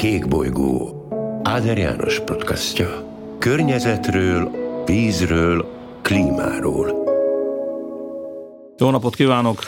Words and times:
Kék 0.00 0.28
bolygó 0.28 1.06
Áder 1.42 1.78
János 1.78 2.20
podcastja. 2.20 3.06
Környezetről, 3.38 4.50
vízről, 4.86 5.66
klímáról. 6.02 7.04
Jó 8.78 8.90
napot 8.90 9.14
kívánok! 9.14 9.62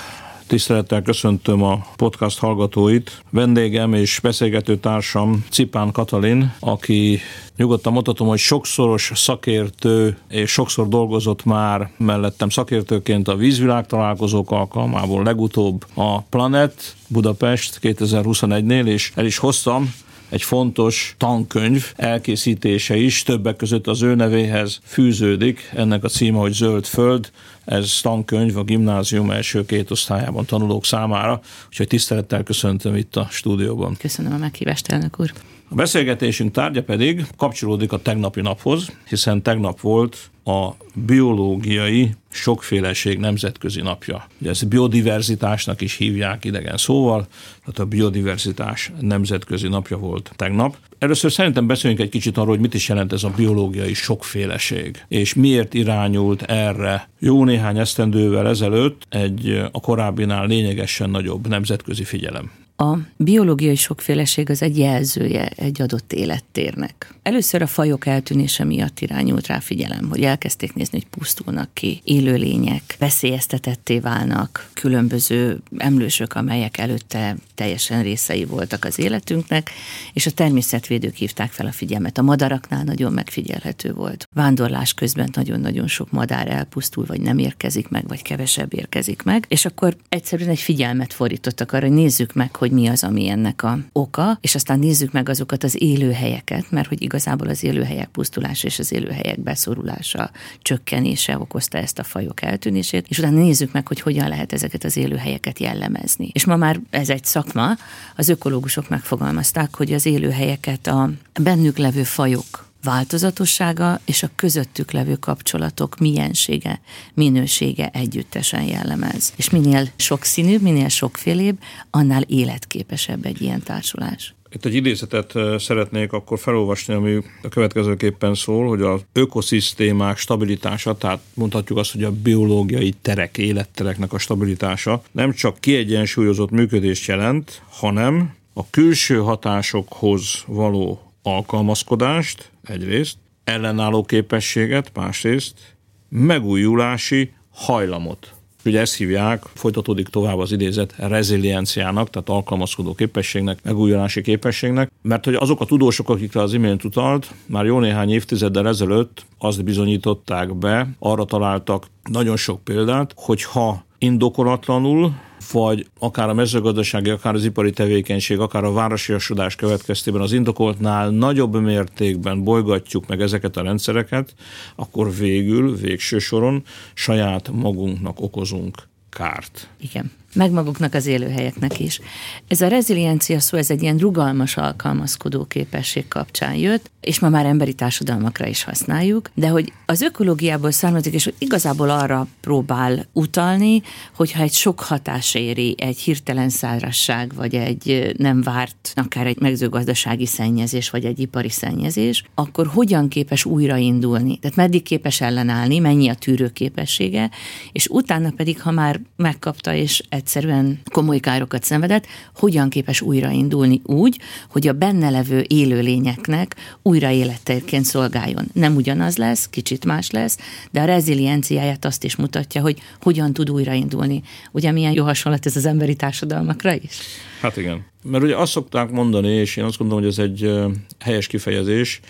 Tisztelettel 0.46 1.03
köszöntöm 1.03 1.62
a 1.62 1.87
podcast 1.96 2.38
hallgatóit. 2.38 3.22
Vendégem 3.30 3.95
és 3.95 4.21
beszélgető 4.22 4.76
társam 4.76 5.45
Cipán 5.50 5.92
Katalin, 5.92 6.54
aki 6.60 7.20
nyugodtan 7.56 7.92
mondhatom, 7.92 8.28
hogy 8.28 8.38
sokszoros 8.38 9.12
szakértő, 9.14 10.18
és 10.28 10.50
sokszor 10.50 10.88
dolgozott 10.88 11.44
már 11.44 11.90
mellettem 11.96 12.48
szakértőként 12.48 13.28
a 13.28 13.36
vízvilág 13.36 13.86
találkozók 13.86 14.50
alkalmából, 14.50 15.24
legutóbb 15.24 15.84
a 15.94 16.20
Planet 16.20 16.94
Budapest 17.08 17.78
2021-nél, 17.82 18.86
és 18.86 19.12
el 19.14 19.24
is 19.24 19.38
hoztam 19.38 19.94
egy 20.32 20.42
fontos 20.42 21.14
tankönyv 21.18 21.92
elkészítése 21.96 22.96
is, 22.96 23.23
többek 23.23 23.56
között 23.56 23.86
az 23.86 24.02
ő 24.02 24.14
nevéhez 24.14 24.80
fűződik. 24.84 25.70
Ennek 25.74 26.04
a 26.04 26.09
címe, 26.09 26.38
hogy 26.38 26.52
Zöld 26.52 26.84
Föld, 26.84 27.30
ez 27.64 27.98
tankönyv 28.02 28.56
a 28.56 28.62
gimnázium 28.62 29.30
első 29.30 29.64
két 29.64 29.90
osztályában 29.90 30.45
tanulók 30.45 30.84
számára, 30.84 31.40
úgyhogy 31.68 31.87
tisztelettel 31.87 32.42
köszöntöm 32.42 32.96
itt 32.96 33.16
a 33.16 33.26
stúdióban. 33.30 33.96
Köszönöm 33.98 34.32
a 34.32 34.37
meghívást, 34.37 34.88
elnök 34.88 35.20
úr. 35.20 35.32
A 35.72 35.74
beszélgetésünk 35.74 36.52
tárgya 36.52 36.82
pedig 36.82 37.26
kapcsolódik 37.36 37.92
a 37.92 38.02
tegnapi 38.02 38.40
naphoz, 38.40 38.92
hiszen 39.08 39.42
tegnap 39.42 39.80
volt 39.80 40.30
a 40.45 40.68
biológiai 40.95 42.14
sokféleség 42.28 43.18
nemzetközi 43.18 43.80
napja. 43.80 44.26
Ugye 44.40 44.50
ezt 44.50 44.68
biodiverzitásnak 44.68 45.80
is 45.80 45.96
hívják 45.96 46.45
idegen 46.45 46.76
szóval, 46.76 47.26
tehát 47.58 47.78
a 47.78 47.84
biodiverzitás 47.84 48.92
nemzetközi 49.00 49.68
napja 49.68 49.96
volt 49.98 50.32
tegnap. 50.36 50.76
Először 50.98 51.32
szerintem 51.32 51.66
beszéljünk 51.66 52.02
egy 52.02 52.10
kicsit 52.10 52.36
arról, 52.36 52.48
hogy 52.48 52.60
mit 52.60 52.74
is 52.74 52.88
jelent 52.88 53.12
ez 53.12 53.24
a 53.24 53.32
biológiai 53.36 53.95
sokféleség, 53.95 55.04
és 55.09 55.34
miért 55.34 55.74
irányult 55.74 56.42
erre 56.42 57.09
jó 57.18 57.45
néhány 57.45 57.79
esztendővel 57.79 58.48
ezelőtt 58.48 59.02
egy 59.09 59.62
a 59.73 59.80
korábbinál 59.80 60.46
lényegesen 60.46 61.10
nagyobb 61.10 61.48
nemzetközi 61.48 62.04
figyelem. 62.04 62.51
A 62.83 62.99
biológiai 63.16 63.77
sokféleség 63.77 64.50
az 64.50 64.62
egy 64.62 64.78
jelzője 64.78 65.47
egy 65.47 65.83
adott 65.83 66.12
élettérnek. 66.12 67.15
Először 67.22 67.62
a 67.62 67.66
fajok 67.66 68.06
eltűnése 68.06 68.65
miatt 68.65 69.00
irányult 69.00 69.47
rá 69.47 69.59
figyelem, 69.59 70.09
hogy 70.09 70.22
elkezdték 70.22 70.75
nézni, 70.75 70.99
hogy 70.99 71.19
pusztulnak 71.19 71.69
ki 71.72 72.00
élőlények, 72.05 72.97
veszélyeztetetté 72.99 73.99
válnak, 73.99 74.71
különböző 74.75 75.60
emlősök, 75.77 76.34
amelyek 76.34 76.78
előtte 76.78 77.37
teljesen 77.55 78.03
részei 78.03 78.44
voltak 78.44 78.84
az 78.84 78.99
életünknek, 78.99 79.71
és 80.12 80.27
a 80.27 80.31
természetvédők 80.31 81.15
hívták 81.15 81.50
fel 81.50 81.66
a 81.66 81.72
figyelmet. 81.72 82.19
A 82.19 82.22
madaraknál 82.22 82.84
nagyon 82.84 83.12
megfigyelhető 83.12 83.93
volt. 83.93 84.28
Vándorlás 84.34 84.94
közben 84.94 85.31
nagyon-nagyon 85.33 85.87
sok 85.87 86.10
madár 86.10 86.49
elpusztul, 86.49 87.05
vagy 87.06 87.21
nem 87.21 87.38
érkezik 87.38 87.88
meg, 87.88 88.09
vagy 88.09 88.22
kevesebb 88.22 88.75
érkezik 88.75 89.22
meg, 89.22 89.44
és 89.49 89.65
akkor 89.65 89.97
egyszerűen 90.09 90.50
egy 90.50 90.60
figyelmet 90.60 91.12
fordítottak 91.12 91.72
arra, 91.72 91.87
hogy 91.87 91.94
nézzük 91.94 92.33
meg, 92.33 92.56
hogy 92.56 92.71
mi 92.72 92.87
az, 92.87 93.04
ami 93.04 93.28
ennek 93.28 93.62
a 93.62 93.78
oka, 93.92 94.38
és 94.41 94.54
aztán 94.54 94.78
nézzük 94.78 95.12
meg 95.12 95.28
azokat 95.28 95.65
az 95.65 95.82
élőhelyeket, 95.82 96.70
mert 96.70 96.88
hogy 96.88 97.03
igazából 97.03 97.48
az 97.48 97.64
élőhelyek 97.64 98.09
pusztulása 98.09 98.66
és 98.66 98.78
az 98.78 98.92
élőhelyek 98.92 99.41
beszorulása, 99.41 100.31
csökkenése 100.62 101.38
okozta 101.38 101.78
ezt 101.78 101.98
a 101.98 102.03
fajok 102.03 102.42
eltűnését, 102.42 103.06
és 103.09 103.19
utána 103.19 103.38
nézzük 103.38 103.72
meg, 103.72 103.88
hogy 103.88 104.00
hogyan 104.00 104.28
lehet 104.28 104.53
ezeket 104.53 104.84
az 104.84 104.97
élőhelyeket 104.97 105.59
jellemezni. 105.59 106.31
És 106.32 106.44
ma 106.44 106.56
már 106.56 106.81
ez 106.91 107.10
egy 107.10 107.25
szakma, 107.25 107.76
az 108.16 108.28
ökológusok 108.28 108.88
megfogalmazták, 108.88 109.76
hogy 109.76 109.92
az 109.92 110.06
élőhelyeket 110.06 110.86
a 110.86 111.10
bennük 111.41 111.76
levő 111.78 112.03
fajok 112.03 112.70
változatossága 112.83 114.00
és 114.05 114.22
a 114.22 114.31
közöttük 114.37 114.91
levő 114.91 115.15
kapcsolatok 115.15 115.99
miensége, 115.99 116.81
minősége 117.15 117.91
együttesen 117.93 118.62
jellemez. 118.62 119.32
És 119.37 119.50
minél 119.50 119.88
sokszínűbb, 119.97 120.62
minél 120.62 120.88
sokfélébb, 120.88 121.59
annál 121.91 122.22
életképesebb 122.22 123.25
egy 123.25 123.42
ilyen 123.42 123.62
társulás. 123.62 124.34
Itt 124.54 124.65
egy 124.65 124.75
idézetet 124.75 125.32
szeretnék 125.59 126.12
akkor 126.12 126.38
felolvasni, 126.38 126.94
ami 126.94 127.22
a 127.42 127.48
következőképpen 127.48 128.34
szól, 128.34 128.69
hogy 128.69 128.82
az 128.82 129.00
ökoszisztémák 129.12 130.16
stabilitása, 130.16 130.97
tehát 130.97 131.21
mondhatjuk 131.34 131.78
azt, 131.78 131.92
hogy 131.92 132.04
a 132.04 132.12
biológiai 132.12 132.94
terek, 133.03 133.38
élettereknek 133.38 134.12
a 134.12 134.19
stabilitása 134.19 135.03
nem 135.12 135.32
csak 135.32 135.60
kiegyensúlyozott 135.60 136.50
működést 136.50 137.06
jelent, 137.06 137.62
hanem 137.71 138.34
a 138.53 138.71
külső 138.71 139.19
hatásokhoz 139.19 140.44
való 140.47 141.12
alkalmazkodást 141.22 142.51
egyrészt, 142.62 143.16
ellenálló 143.44 144.02
képességet 144.02 144.90
másrészt, 144.94 145.76
megújulási 146.08 147.32
hajlamot. 147.50 148.34
Ugye 148.64 148.80
ezt 148.80 148.96
hívják, 148.96 149.42
folytatódik 149.54 150.08
tovább 150.08 150.38
az 150.38 150.52
idézet 150.52 150.94
rezilienciának, 150.96 152.10
tehát 152.10 152.28
alkalmazkodó 152.28 152.94
képességnek, 152.94 153.58
megújulási 153.64 154.20
képességnek, 154.20 154.90
mert 155.02 155.24
hogy 155.24 155.34
azok 155.34 155.60
a 155.60 155.64
tudósok, 155.64 156.08
akikre 156.08 156.40
az 156.40 156.52
imént 156.52 156.84
utalt, 156.84 157.34
már 157.46 157.64
jó 157.64 157.78
néhány 157.78 158.10
évtizeddel 158.10 158.68
ezelőtt 158.68 159.24
azt 159.38 159.64
bizonyították 159.64 160.54
be, 160.54 160.88
arra 160.98 161.24
találtak 161.24 161.86
nagyon 162.10 162.36
sok 162.36 162.64
példát, 162.64 163.12
hogy 163.16 163.42
ha 163.42 163.84
indokolatlanul 163.98 165.12
vagy 165.53 165.86
akár 165.98 166.28
a 166.28 166.34
mezőgazdasági, 166.34 167.10
akár 167.10 167.34
az 167.34 167.44
ipari 167.44 167.70
tevékenység, 167.70 168.38
akár 168.38 168.64
a 168.64 168.72
városiasodás 168.72 169.56
következtében 169.56 170.20
az 170.20 170.32
indokoltnál 170.32 171.10
nagyobb 171.10 171.60
mértékben 171.60 172.44
bolygatjuk 172.44 173.06
meg 173.06 173.20
ezeket 173.20 173.56
a 173.56 173.62
rendszereket, 173.62 174.34
akkor 174.75 175.14
végül, 175.14 175.76
végső 175.76 176.19
soron 176.19 176.62
saját 176.94 177.50
magunknak 177.53 178.20
okozunk 178.20 178.88
kárt. 179.10 179.69
Igen 179.80 180.10
meg 180.34 180.50
maguknak 180.50 180.94
az 180.94 181.06
élőhelyeknek 181.06 181.81
is. 181.81 182.00
Ez 182.48 182.60
a 182.60 182.69
reziliencia 182.69 183.41
szó, 183.41 183.59
ez 183.59 183.70
egy 183.70 183.82
ilyen 183.82 183.97
rugalmas 183.97 184.56
alkalmazkodó 184.56 185.44
képesség 185.44 186.09
kapcsán 186.09 186.54
jött, 186.54 186.91
és 187.00 187.19
ma 187.19 187.28
már 187.28 187.47
emberi 187.47 187.72
társadalmakra 187.75 188.47
is 188.47 188.65
használjuk, 188.65 189.31
de 189.34 189.48
hogy 189.48 189.72
az 189.87 190.00
ökológiából 190.00 190.71
származik, 190.71 191.15
és 191.15 191.25
hogy 191.25 191.34
igazából 191.38 191.91
arra 191.91 192.26
próbál 192.41 193.06
utalni, 193.12 193.82
hogyha 194.15 194.42
egy 194.42 194.53
sok 194.53 194.81
hatás 194.81 195.34
éri, 195.34 195.75
egy 195.78 195.98
hirtelen 195.98 196.48
szárazság, 196.48 197.34
vagy 197.34 197.54
egy 197.54 198.15
nem 198.16 198.42
várt, 198.42 198.92
akár 198.94 199.26
egy 199.26 199.41
mezőgazdasági 199.41 200.26
szennyezés, 200.26 200.91
vagy 200.91 201.04
egy 201.04 201.21
ipari 201.21 201.50
szennyezés, 201.50 202.25
akkor 202.34 202.66
hogyan 202.66 203.09
képes 203.09 203.44
újraindulni? 203.44 204.38
Tehát 204.38 204.56
meddig 204.56 204.82
képes 204.82 205.21
ellenállni, 205.21 205.78
mennyi 205.78 206.09
a 206.09 206.15
tűrő 206.15 206.48
képessége, 206.48 207.31
és 207.72 207.87
utána 207.87 208.31
pedig, 208.37 208.60
ha 208.60 208.71
már 208.71 209.00
megkapta, 209.16 209.75
és 209.75 210.03
egyszerűen 210.22 210.81
komoly 210.91 211.19
károkat 211.19 211.65
szenvedett, 211.65 212.06
hogyan 212.37 212.69
képes 212.69 213.00
újraindulni 213.00 213.81
úgy, 213.84 214.19
hogy 214.49 214.69
a 214.69 214.72
benne 214.72 215.10
levő 215.10 215.44
élőlényeknek 215.49 216.56
újra 216.83 217.10
élettérként 217.10 217.84
szolgáljon. 217.84 218.49
Nem 218.53 218.77
ugyanaz 218.77 219.16
lesz, 219.16 219.49
kicsit 219.49 219.84
más 219.84 220.10
lesz, 220.10 220.38
de 220.71 220.81
a 220.81 220.84
rezilienciáját 220.84 221.84
azt 221.84 222.05
is 222.05 222.16
mutatja, 222.16 222.60
hogy 222.60 222.78
hogyan 223.00 223.33
tud 223.33 223.50
újraindulni. 223.50 224.22
Ugye 224.53 224.72
milyen 224.72 224.93
jó 224.93 225.05
hasonlat 225.05 225.47
ez 225.47 225.56
az 225.56 225.66
emberi 225.66 225.94
társadalmakra 225.94 226.75
is? 226.75 226.99
Hát 227.41 227.56
igen. 227.56 227.84
Mert 228.03 228.25
ugye 228.25 228.37
azt 228.37 228.53
szokták 228.53 228.91
mondani, 228.91 229.28
és 229.28 229.56
én 229.56 229.65
azt 229.65 229.78
gondolom, 229.78 230.03
hogy 230.03 230.12
ez 230.12 230.19
egy 230.19 230.50
helyes 230.99 231.27
kifejezés, 231.27 232.00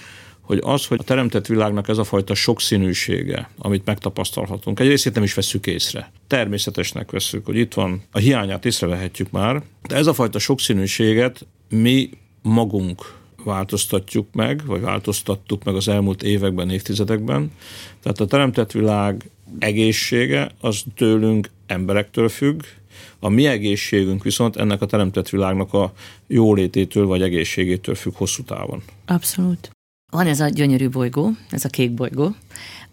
hogy 0.53 0.63
az, 0.65 0.87
hogy 0.87 0.99
a 1.01 1.05
teremtett 1.05 1.47
világnak 1.47 1.89
ez 1.89 1.99
a 1.99 2.05
fajta 2.05 2.35
sokszínűsége, 2.35 3.51
amit 3.59 3.85
megtapasztalhatunk, 3.85 4.81
egy 4.81 4.89
részét 4.89 5.15
nem 5.15 5.23
is 5.23 5.35
veszük 5.35 5.67
észre. 5.67 6.13
Természetesnek 6.27 7.11
veszük, 7.11 7.47
hogy 7.47 7.57
itt 7.57 7.75
van, 7.75 8.03
a 8.11 8.19
hiányát 8.19 8.65
észrevehetjük 8.65 9.31
már, 9.31 9.63
de 9.89 9.97
ez 9.97 10.07
a 10.07 10.13
fajta 10.13 10.39
sokszínűséget 10.39 11.47
mi 11.69 12.11
magunk 12.43 13.19
változtatjuk 13.45 14.27
meg, 14.33 14.63
vagy 14.67 14.81
változtattuk 14.81 15.65
meg 15.65 15.75
az 15.75 15.89
elmúlt 15.89 16.23
években, 16.23 16.71
évtizedekben. 16.71 17.53
Tehát 18.03 18.21
a 18.21 18.27
teremtett 18.27 18.73
világ 18.73 19.31
egészsége 19.59 20.51
az 20.61 20.83
tőlünk, 20.97 21.51
emberektől 21.67 22.29
függ, 22.29 22.63
a 23.19 23.29
mi 23.29 23.47
egészségünk 23.47 24.23
viszont 24.23 24.57
ennek 24.57 24.83
a 24.83 24.87
teremtett 24.87 25.29
világnak 25.29 25.75
a 25.75 25.93
jólététől 26.27 27.07
vagy 27.07 27.23
egészségétől 27.23 27.95
függ 27.95 28.15
hosszú 28.15 28.43
távon. 28.43 28.83
Abszolút. 29.07 29.71
Van 30.13 30.27
ez 30.27 30.41
a 30.41 30.49
gyönyörű 30.49 30.89
bolygó, 30.89 31.31
ez 31.51 31.65
a 31.65 31.69
kék 31.69 31.95
bolygó, 31.95 32.35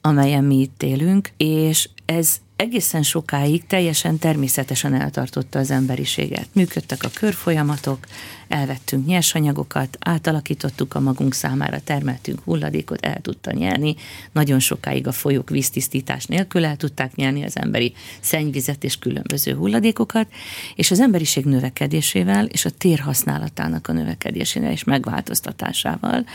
amelyen 0.02 0.44
mi 0.44 0.60
itt 0.60 0.84
élünk, 0.84 1.30
és 1.38 1.90
ez 2.06 2.38
egészen 2.56 3.04
sokáig 3.04 3.66
teljesen 3.66 4.18
természetesen 4.18 4.94
eltartotta 4.94 5.60
az 5.60 5.72
emberiséget. 5.72 6.48
Működtek 6.54 7.04
a 7.04 7.10
körfolyamatok, 7.14 8.06
elvettünk 8.50 9.06
nyersanyagokat, 9.06 9.98
átalakítottuk 10.00 10.94
a 10.94 11.00
magunk 11.00 11.34
számára, 11.34 11.80
termeltünk 11.80 12.40
hulladékot, 12.44 13.06
el 13.06 13.22
tudta 13.22 13.52
nyerni. 13.52 13.96
Nagyon 14.32 14.60
sokáig 14.60 15.08
a 15.08 15.12
folyók 15.12 15.50
víztisztítás 15.50 16.26
nélkül 16.26 16.66
el 16.66 16.76
tudták 16.76 17.16
nyerni 17.16 17.44
az 17.44 17.58
emberi 17.58 17.94
szennyvizet 18.20 18.84
és 18.84 18.98
különböző 18.98 19.54
hulladékokat, 19.54 20.28
és 20.76 20.92
az 20.92 21.00
emberiség 21.00 21.46
növekedésével 21.46 22.46
és 22.46 22.66
a 22.66 22.70
tér 22.70 23.00
használatának 23.00 23.88
a 23.88 23.94
növekedésével 23.94 24.72
és 24.72 24.84
megváltoztatásával 24.84 26.26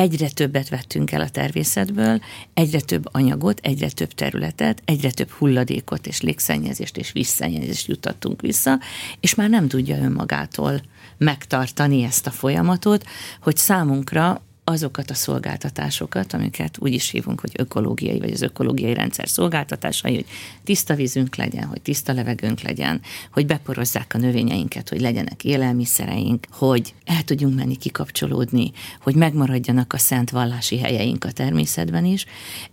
egyre 0.00 0.30
többet 0.30 0.68
vettünk 0.68 1.12
el 1.12 1.20
a 1.20 1.28
természetből, 1.28 2.20
egyre 2.54 2.80
több 2.80 3.08
anyagot, 3.12 3.60
egyre 3.62 3.90
több 3.90 4.12
területet, 4.12 4.82
egyre 4.84 5.10
több 5.10 5.30
hulladékot 5.30 6.06
és 6.06 6.20
légszennyezést 6.20 6.96
és 6.96 7.12
vízszennyezést 7.12 7.86
jutattunk 7.86 8.40
vissza, 8.40 8.78
és 9.20 9.34
már 9.34 9.48
nem 9.48 9.68
tudja 9.68 9.96
önmagától 9.96 10.80
megtartani 11.20 12.02
ezt 12.02 12.26
a 12.26 12.30
folyamatot, 12.30 13.04
hogy 13.40 13.56
számunkra 13.56 14.42
azokat 14.64 15.10
a 15.10 15.14
szolgáltatásokat, 15.14 16.32
amiket 16.32 16.76
úgy 16.78 16.92
is 16.92 17.10
hívunk, 17.10 17.40
hogy 17.40 17.52
ökológiai, 17.56 18.18
vagy 18.18 18.32
az 18.32 18.42
ökológiai 18.42 18.94
rendszer 18.94 19.28
szolgáltatásai, 19.28 20.14
hogy 20.14 20.26
tiszta 20.64 20.94
vízünk 20.94 21.36
legyen, 21.36 21.64
hogy 21.64 21.80
tiszta 21.80 22.12
levegőnk 22.12 22.60
legyen, 22.60 23.00
hogy 23.32 23.46
beporozzák 23.46 24.14
a 24.14 24.18
növényeinket, 24.18 24.88
hogy 24.88 25.00
legyenek 25.00 25.44
élelmiszereink, 25.44 26.46
hogy 26.50 26.94
el 27.04 27.22
tudjunk 27.22 27.54
menni 27.54 27.76
kikapcsolódni, 27.76 28.72
hogy 29.00 29.14
megmaradjanak 29.14 29.92
a 29.92 29.98
szent 29.98 30.30
vallási 30.30 30.78
helyeink 30.78 31.24
a 31.24 31.32
természetben 31.32 32.04
is. 32.04 32.26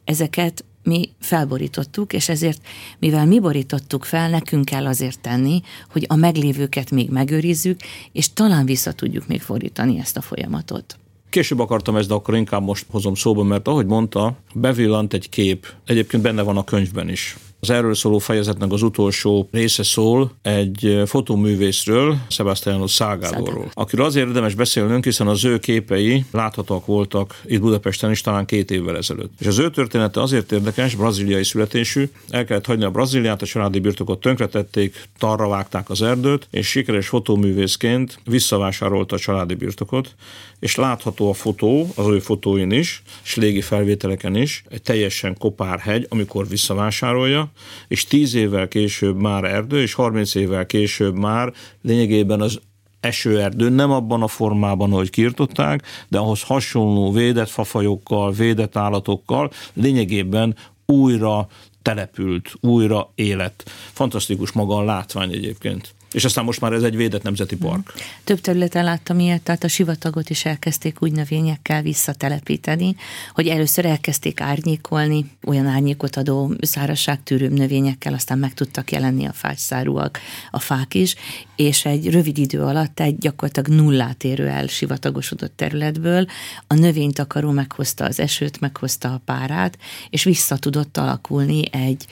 Ezeket 0.03 0.65
mi 0.87 1.09
felborítottuk, 1.19 2.13
és 2.13 2.29
ezért, 2.29 2.61
mivel 2.99 3.25
mi 3.25 3.39
borítottuk 3.39 4.05
fel, 4.05 4.29
nekünk 4.29 4.65
kell 4.65 4.85
azért 4.85 5.19
tenni, 5.19 5.61
hogy 5.91 6.05
a 6.07 6.15
meglévőket 6.15 6.91
még 6.91 7.09
megőrizzük, 7.09 7.79
és 8.11 8.33
talán 8.33 8.65
vissza 8.65 8.91
tudjuk 8.91 9.27
még 9.27 9.41
fordítani 9.41 9.99
ezt 9.99 10.17
a 10.17 10.21
folyamatot. 10.21 10.97
Később 11.29 11.59
akartam 11.59 11.95
ezt, 11.95 12.07
de 12.07 12.13
akkor 12.13 12.35
inkább 12.35 12.63
most 12.63 12.85
hozom 12.89 13.15
szóba, 13.15 13.43
mert 13.43 13.67
ahogy 13.67 13.85
mondta, 13.85 14.37
bevillant 14.53 15.13
egy 15.13 15.29
kép, 15.29 15.73
egyébként 15.85 16.23
benne 16.23 16.41
van 16.41 16.57
a 16.57 16.63
könyvben 16.63 17.09
is. 17.09 17.37
Az 17.59 17.69
erről 17.69 17.93
szóló 17.93 18.17
fejezetnek 18.17 18.71
az 18.71 18.81
utolsó 18.81 19.49
része 19.51 19.83
szól 19.83 20.31
egy 20.41 21.01
fotóművészről, 21.05 22.17
Sebastiano 22.27 22.87
Szágádorról, 22.87 23.71
akiről 23.73 24.05
azért 24.05 24.27
érdemes 24.27 24.53
beszélnünk, 24.53 25.03
hiszen 25.03 25.27
az 25.27 25.45
ő 25.45 25.59
képei 25.59 26.25
láthatóak 26.31 26.85
voltak 26.85 27.41
itt 27.45 27.59
Budapesten 27.59 28.11
is 28.11 28.21
talán 28.21 28.45
két 28.45 28.71
évvel 28.71 28.97
ezelőtt. 28.97 29.31
És 29.39 29.47
az 29.47 29.59
ő 29.59 29.69
története 29.69 30.21
azért 30.21 30.51
érdekes, 30.51 30.95
braziliai 30.95 31.43
születésű, 31.43 32.09
el 32.29 32.45
kellett 32.45 32.65
hagyni 32.65 32.83
a 32.83 32.91
Brazíliát, 32.91 33.41
a 33.41 33.45
családi 33.45 33.79
birtokot 33.79 34.19
tönkretették, 34.19 35.07
tarra 35.19 35.47
vágták 35.47 35.89
az 35.89 36.01
erdőt, 36.01 36.47
és 36.51 36.67
sikeres 36.67 37.07
fotóművészként 37.07 38.19
visszavásárolta 38.25 39.15
a 39.15 39.19
családi 39.19 39.53
birtokot, 39.53 40.15
és 40.59 40.75
látható 40.75 41.29
a 41.29 41.33
fotó, 41.33 41.89
az 41.95 42.07
ő 42.07 42.19
fotóin 42.19 42.71
is, 42.71 43.01
és 43.23 43.35
légi 43.35 43.61
felvételeken 43.61 44.35
is, 44.35 44.63
egy 44.69 44.81
teljesen 44.81 45.37
kopár 45.37 45.79
hegy, 45.79 46.05
amikor 46.09 46.47
visszavásárolja, 46.47 47.46
és 47.87 48.05
10 48.05 48.33
évvel 48.33 48.67
később 48.67 49.21
már 49.21 49.43
erdő, 49.43 49.81
és 49.81 49.93
30 49.93 50.35
évvel 50.35 50.65
később 50.65 51.17
már 51.17 51.53
lényegében 51.81 52.41
az 52.41 52.59
esőerdő 52.99 53.69
nem 53.69 53.91
abban 53.91 54.21
a 54.21 54.27
formában, 54.27 54.91
hogy 54.91 55.09
kiirtották, 55.09 55.87
de 56.07 56.17
ahhoz 56.17 56.43
hasonló 56.43 57.11
védett 57.11 57.49
fafajokkal, 57.49 58.31
védett 58.31 58.75
állatokkal 58.75 59.51
lényegében 59.73 60.55
újra 60.85 61.47
települt, 61.81 62.53
újra 62.61 63.11
élet. 63.15 63.63
Fantasztikus 63.91 64.51
maga 64.51 64.75
a 64.75 64.83
látvány 64.83 65.31
egyébként. 65.31 65.95
És 66.11 66.25
aztán 66.25 66.43
most 66.43 66.61
már 66.61 66.73
ez 66.73 66.83
egy 66.83 66.95
védett 66.95 67.23
nemzeti 67.23 67.55
park. 67.55 67.93
Több 68.23 68.41
területen 68.41 68.83
láttam 68.83 69.19
ilyet, 69.19 69.41
tehát 69.41 69.63
a 69.63 69.67
sivatagot 69.67 70.29
is 70.29 70.45
elkezdték 70.45 71.01
úgy 71.01 71.11
növényekkel 71.11 71.81
visszatelepíteni, 71.81 72.95
hogy 73.33 73.47
először 73.47 73.85
elkezdték 73.85 74.41
árnyékolni, 74.41 75.31
olyan 75.45 75.65
árnyékot 75.65 76.15
adó 76.15 76.53
szárazságtűrő 76.61 77.47
növényekkel, 77.47 78.13
aztán 78.13 78.37
meg 78.37 78.53
tudtak 78.53 78.91
jelenni 78.91 79.25
a 79.25 79.33
fágyszárúak, 79.33 80.19
a 80.51 80.59
fák 80.59 80.93
is, 80.93 81.15
és 81.55 81.85
egy 81.85 82.09
rövid 82.09 82.37
idő 82.37 82.61
alatt 82.61 82.99
egy 82.99 83.17
gyakorlatilag 83.17 83.81
nullát 83.81 84.23
érő 84.23 84.47
el 84.47 84.67
sivatagosodott 84.67 85.53
területből 85.55 86.25
a 86.67 86.73
növénytakaró 86.73 87.51
meghozta 87.51 88.05
az 88.05 88.19
esőt, 88.19 88.59
meghozta 88.59 89.13
a 89.13 89.21
párát, 89.25 89.77
és 90.09 90.23
vissza 90.23 90.57
tudott 90.57 90.97
alakulni 90.97 91.61
egy 91.71 92.05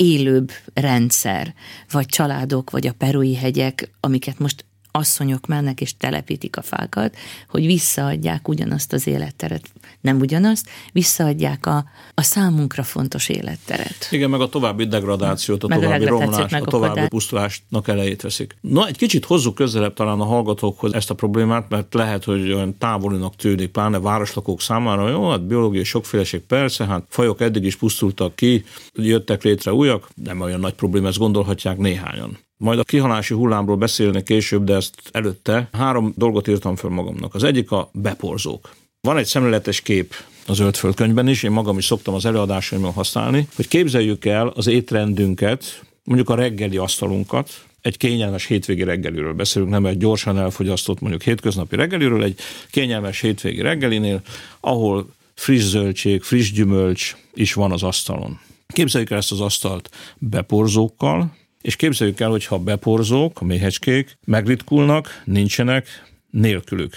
élőbb 0.00 0.50
rendszer, 0.74 1.54
vagy 1.90 2.06
családok, 2.06 2.70
vagy 2.70 2.86
a 2.86 2.92
perui 2.92 3.36
hegyek, 3.36 3.90
amiket 4.00 4.38
most 4.38 4.64
asszonyok 4.90 5.46
mennek 5.46 5.80
és 5.80 5.96
telepítik 5.96 6.56
a 6.56 6.62
fákat, 6.62 7.16
hogy 7.48 7.66
visszaadják 7.66 8.48
ugyanazt 8.48 8.92
az 8.92 9.06
életteret, 9.06 9.70
nem 10.00 10.18
ugyanazt, 10.18 10.68
visszaadják 10.92 11.66
a, 11.66 11.84
a 12.14 12.22
számunkra 12.22 12.82
fontos 12.82 13.28
életteret. 13.28 14.08
Igen, 14.10 14.30
meg 14.30 14.40
a 14.40 14.48
további 14.48 14.86
degradációt, 14.86 15.64
a 15.64 15.68
meg 15.68 15.80
további 15.80 16.04
a 16.04 16.08
romlást, 16.08 16.54
a 16.54 16.64
további 16.64 17.08
pusztulásnak 17.08 17.88
elejét 17.88 18.22
veszik. 18.22 18.56
Na, 18.60 18.86
egy 18.86 18.96
kicsit 18.96 19.24
hozzuk 19.24 19.54
közelebb 19.54 19.94
talán 19.94 20.20
a 20.20 20.24
hallgatókhoz 20.24 20.92
ezt 20.92 21.10
a 21.10 21.14
problémát, 21.14 21.68
mert 21.68 21.94
lehet, 21.94 22.24
hogy 22.24 22.52
olyan 22.52 22.78
távolinak 22.78 23.36
tűnik, 23.36 23.70
pláne 23.70 23.98
városlakók 23.98 24.60
számára, 24.60 25.08
jó, 25.08 25.30
hát 25.30 25.46
biológiai 25.46 25.84
sokféleség 25.84 26.40
persze, 26.40 26.86
hát 26.86 27.04
fajok 27.08 27.40
eddig 27.40 27.64
is 27.64 27.76
pusztultak 27.76 28.36
ki, 28.36 28.64
jöttek 28.94 29.42
létre 29.42 29.72
újak, 29.72 30.08
nem 30.14 30.40
olyan 30.40 30.60
nagy 30.60 30.74
probléma, 30.74 31.08
ezt 31.08 31.18
gondolhatják 31.18 31.78
néhányan. 31.78 32.38
Majd 32.62 32.78
a 32.78 32.84
kihalási 32.84 33.34
hullámról 33.34 33.76
beszélni 33.76 34.22
később, 34.22 34.64
de 34.64 34.74
ezt 34.74 34.94
előtte 35.12 35.68
három 35.72 36.12
dolgot 36.16 36.48
írtam 36.48 36.76
föl 36.76 36.90
magamnak. 36.90 37.34
Az 37.34 37.44
egyik 37.44 37.70
a 37.70 37.90
beporzók. 37.92 38.74
Van 39.00 39.16
egy 39.16 39.26
szemléletes 39.26 39.80
kép 39.80 40.14
a 40.46 40.52
Zöld 40.52 40.94
könyvben 40.94 41.28
is, 41.28 41.42
én 41.42 41.50
magam 41.50 41.78
is 41.78 41.84
szoktam 41.84 42.14
az 42.14 42.24
előadásaimon 42.24 42.92
használni, 42.92 43.48
hogy 43.56 43.68
képzeljük 43.68 44.24
el 44.24 44.48
az 44.48 44.66
étrendünket, 44.66 45.84
mondjuk 46.04 46.28
a 46.28 46.34
reggeli 46.34 46.76
asztalunkat, 46.76 47.64
egy 47.80 47.96
kényelmes 47.96 48.46
hétvégi 48.46 48.82
reggeliről 48.82 49.34
beszélünk, 49.34 49.70
nem 49.70 49.86
egy 49.86 49.98
gyorsan 49.98 50.38
elfogyasztott 50.38 51.00
mondjuk 51.00 51.22
hétköznapi 51.22 51.76
reggeliről, 51.76 52.22
egy 52.22 52.38
kényelmes 52.70 53.20
hétvégi 53.20 53.60
reggelinél, 53.60 54.20
ahol 54.60 55.14
friss 55.34 55.62
zöldség, 55.62 56.22
friss 56.22 56.52
gyümölcs 56.52 57.16
is 57.34 57.52
van 57.52 57.72
az 57.72 57.82
asztalon. 57.82 58.40
Képzeljük 58.66 59.10
el 59.10 59.18
ezt 59.18 59.32
az 59.32 59.40
asztalt 59.40 59.90
beporzókkal, 60.18 61.38
és 61.60 61.76
képzeljük 61.76 62.20
el, 62.20 62.30
hogy 62.30 62.46
ha 62.46 62.58
beporzók, 62.58 63.40
a 63.40 63.44
méhecskék 63.44 64.18
megritkulnak, 64.24 65.22
nincsenek 65.24 65.86
nélkülük. 66.30 66.94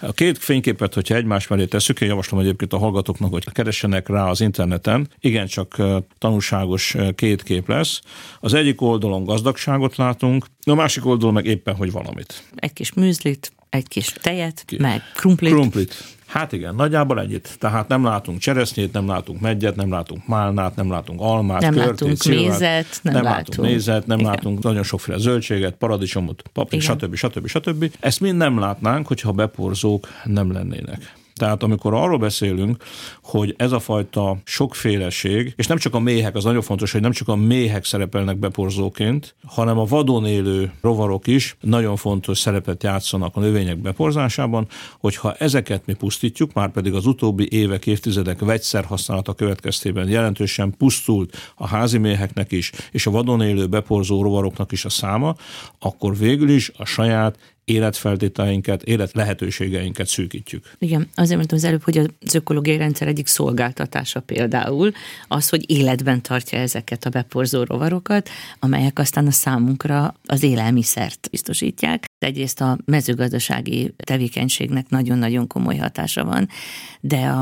A 0.00 0.12
két 0.12 0.38
fényképet, 0.38 0.94
hogyha 0.94 1.14
egymás 1.14 1.46
mellé 1.46 1.64
tesszük, 1.64 2.00
én 2.00 2.08
javaslom 2.08 2.40
egyébként 2.40 2.72
a 2.72 2.78
hallgatóknak, 2.78 3.32
hogy 3.32 3.52
keressenek 3.52 4.08
rá 4.08 4.28
az 4.28 4.40
interneten, 4.40 5.08
igen, 5.20 5.46
csak 5.46 5.82
tanulságos 6.18 6.96
két 7.14 7.42
kép 7.42 7.68
lesz. 7.68 8.00
Az 8.40 8.54
egyik 8.54 8.80
oldalon 8.80 9.24
gazdagságot 9.24 9.96
látunk, 9.96 10.46
a 10.64 10.74
másik 10.74 11.06
oldalon 11.06 11.34
meg 11.34 11.46
éppen, 11.46 11.74
hogy 11.74 11.92
valamit. 11.92 12.42
Egy 12.54 12.72
kis 12.72 12.92
műzlit, 12.92 13.52
egy 13.70 13.88
kis 13.88 14.06
tejet, 14.06 14.62
Ki? 14.66 14.76
meg 14.78 15.02
krumplit. 15.14 15.52
Krumplit. 15.52 16.15
Hát 16.26 16.52
igen, 16.52 16.74
nagyjából 16.74 17.20
ennyit. 17.20 17.56
Tehát 17.58 17.88
nem 17.88 18.04
látunk 18.04 18.38
cseresznyét, 18.38 18.92
nem 18.92 19.08
látunk 19.08 19.40
megyet, 19.40 19.76
nem 19.76 19.90
látunk 19.90 20.26
málnát, 20.26 20.76
nem 20.76 20.90
látunk 20.90 21.20
almát, 21.20 21.60
nem 21.60 21.74
körtét, 21.74 21.90
látunk 21.90 22.16
szilvát, 22.16 22.50
mézet, 22.50 23.00
nem, 23.02 23.14
nem 23.14 23.22
látunk, 23.22 23.48
látunk 23.48 23.68
mézet, 23.68 24.06
nem 24.06 24.18
igen. 24.18 24.30
látunk 24.30 24.62
nagyon 24.62 24.82
sokféle 24.82 25.18
zöldséget, 25.18 25.74
paradicsomot, 25.74 26.42
paprik, 26.52 26.80
stb. 26.80 27.14
stb. 27.14 27.46
stb. 27.46 27.90
Ezt 28.00 28.20
mind 28.20 28.36
nem 28.36 28.58
látnánk, 28.58 29.06
hogyha 29.06 29.32
beporzók 29.32 30.08
nem 30.24 30.52
lennének. 30.52 31.14
Tehát 31.36 31.62
amikor 31.62 31.94
arról 31.94 32.18
beszélünk, 32.18 32.84
hogy 33.22 33.54
ez 33.58 33.72
a 33.72 33.78
fajta 33.78 34.36
sokféleség, 34.44 35.54
és 35.56 35.66
nem 35.66 35.78
csak 35.78 35.94
a 35.94 35.98
méhek, 35.98 36.34
az 36.34 36.44
nagyon 36.44 36.62
fontos, 36.62 36.92
hogy 36.92 37.00
nem 37.00 37.12
csak 37.12 37.28
a 37.28 37.36
méhek 37.36 37.84
szerepelnek 37.84 38.36
beporzóként, 38.36 39.34
hanem 39.46 39.78
a 39.78 39.84
vadon 39.84 40.26
élő 40.26 40.72
rovarok 40.80 41.26
is 41.26 41.56
nagyon 41.60 41.96
fontos 41.96 42.38
szerepet 42.38 42.82
játszanak 42.82 43.36
a 43.36 43.40
növények 43.40 43.78
beporzásában, 43.78 44.66
hogyha 44.98 45.34
ezeket 45.34 45.86
mi 45.86 45.94
pusztítjuk, 45.94 46.52
már 46.52 46.70
pedig 46.70 46.94
az 46.94 47.06
utóbbi 47.06 47.48
évek, 47.50 47.86
évtizedek 47.86 48.40
vegyszerhasználata 48.40 49.34
következtében 49.34 50.08
jelentősen 50.08 50.74
pusztult 50.78 51.52
a 51.54 51.66
házi 51.66 51.98
méheknek 51.98 52.52
is, 52.52 52.72
és 52.90 53.06
a 53.06 53.10
vadon 53.10 53.42
élő 53.42 53.66
beporzó 53.66 54.22
rovaroknak 54.22 54.72
is 54.72 54.84
a 54.84 54.90
száma, 54.90 55.34
akkor 55.78 56.16
végül 56.16 56.48
is 56.48 56.72
a 56.76 56.84
saját 56.84 57.38
életfeltételeinket, 57.66 58.82
élet 58.82 59.12
lehetőségeinket 59.12 60.06
szűkítjük. 60.06 60.70
Igen, 60.78 61.08
azért 61.14 61.36
mondtam 61.36 61.58
az 61.58 61.64
előbb, 61.64 61.82
hogy 61.82 61.98
az 61.98 62.34
ökológiai 62.34 62.76
rendszer 62.76 63.08
egyik 63.08 63.26
szolgáltatása 63.26 64.20
például 64.20 64.92
az, 65.28 65.48
hogy 65.48 65.70
életben 65.70 66.22
tartja 66.22 66.58
ezeket 66.58 67.04
a 67.04 67.10
beporzó 67.10 67.62
rovarokat, 67.62 68.28
amelyek 68.58 68.98
aztán 68.98 69.26
a 69.26 69.30
számunkra 69.30 70.14
az 70.26 70.42
élelmiszert 70.42 71.28
biztosítják. 71.30 72.04
Egyrészt 72.18 72.60
a 72.60 72.78
mezőgazdasági 72.84 73.94
tevékenységnek 73.96 74.88
nagyon-nagyon 74.88 75.46
komoly 75.46 75.76
hatása 75.76 76.24
van, 76.24 76.48
de 77.00 77.32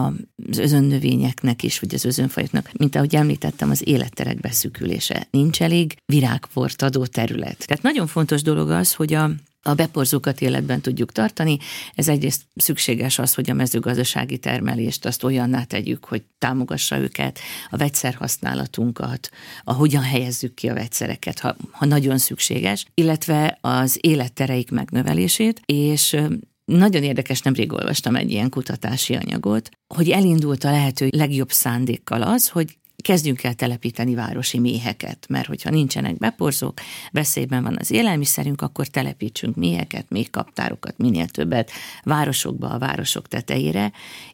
az 0.50 0.58
özönnövényeknek 0.58 1.62
is, 1.62 1.78
vagy 1.78 1.94
az 1.94 2.04
özönfajoknak, 2.04 2.70
mint 2.72 2.96
ahogy 2.96 3.14
említettem, 3.14 3.70
az 3.70 3.88
életterek 3.88 4.40
beszűkülése. 4.40 5.26
Nincs 5.30 5.62
elég 5.62 5.94
virágport 6.12 6.82
adó 6.82 7.06
terület. 7.06 7.66
Tehát 7.66 7.82
nagyon 7.82 8.06
fontos 8.06 8.42
dolog 8.42 8.70
az, 8.70 8.94
hogy 8.94 9.14
a 9.14 9.30
a 9.66 9.74
beporzókat 9.74 10.40
életben 10.40 10.80
tudjuk 10.80 11.12
tartani. 11.12 11.58
Ez 11.94 12.08
egyrészt 12.08 12.42
szükséges 12.54 13.18
az, 13.18 13.34
hogy 13.34 13.50
a 13.50 13.54
mezőgazdasági 13.54 14.38
termelést 14.38 15.04
azt 15.04 15.24
olyanná 15.24 15.62
tegyük, 15.62 16.04
hogy 16.04 16.22
támogassa 16.38 16.98
őket, 16.98 17.38
a 17.70 17.76
vegyszerhasználatunkat, 17.76 19.30
a 19.64 19.72
hogyan 19.72 20.02
helyezzük 20.02 20.54
ki 20.54 20.68
a 20.68 20.74
vegyszereket, 20.74 21.38
ha, 21.38 21.56
ha 21.70 21.86
nagyon 21.86 22.18
szükséges, 22.18 22.86
illetve 22.94 23.58
az 23.60 23.98
élettereik 24.00 24.70
megnövelését, 24.70 25.60
és 25.66 26.16
nagyon 26.64 27.02
érdekes, 27.02 27.42
nemrég 27.42 27.72
olvastam 27.72 28.16
egy 28.16 28.30
ilyen 28.30 28.50
kutatási 28.50 29.14
anyagot, 29.14 29.68
hogy 29.94 30.10
elindult 30.10 30.64
a 30.64 30.70
lehető 30.70 31.08
legjobb 31.10 31.52
szándékkal 31.52 32.22
az, 32.22 32.48
hogy 32.48 32.76
kezdjünk 33.04 33.42
el 33.42 33.54
telepíteni 33.54 34.14
városi 34.14 34.58
méheket, 34.58 35.26
mert 35.28 35.46
hogyha 35.46 35.70
nincsenek 35.70 36.18
beporzók, 36.18 36.80
veszélyben 37.10 37.62
van 37.62 37.76
az 37.80 37.90
élelmiszerünk, 37.90 38.62
akkor 38.62 38.86
telepítsünk 38.86 39.56
méheket, 39.56 40.10
méhkaptárokat, 40.10 40.98
minél 40.98 41.28
többet 41.28 41.70
városokba, 42.02 42.70
a 42.70 42.78
városok 42.78 43.28
tetejére. 43.28 43.92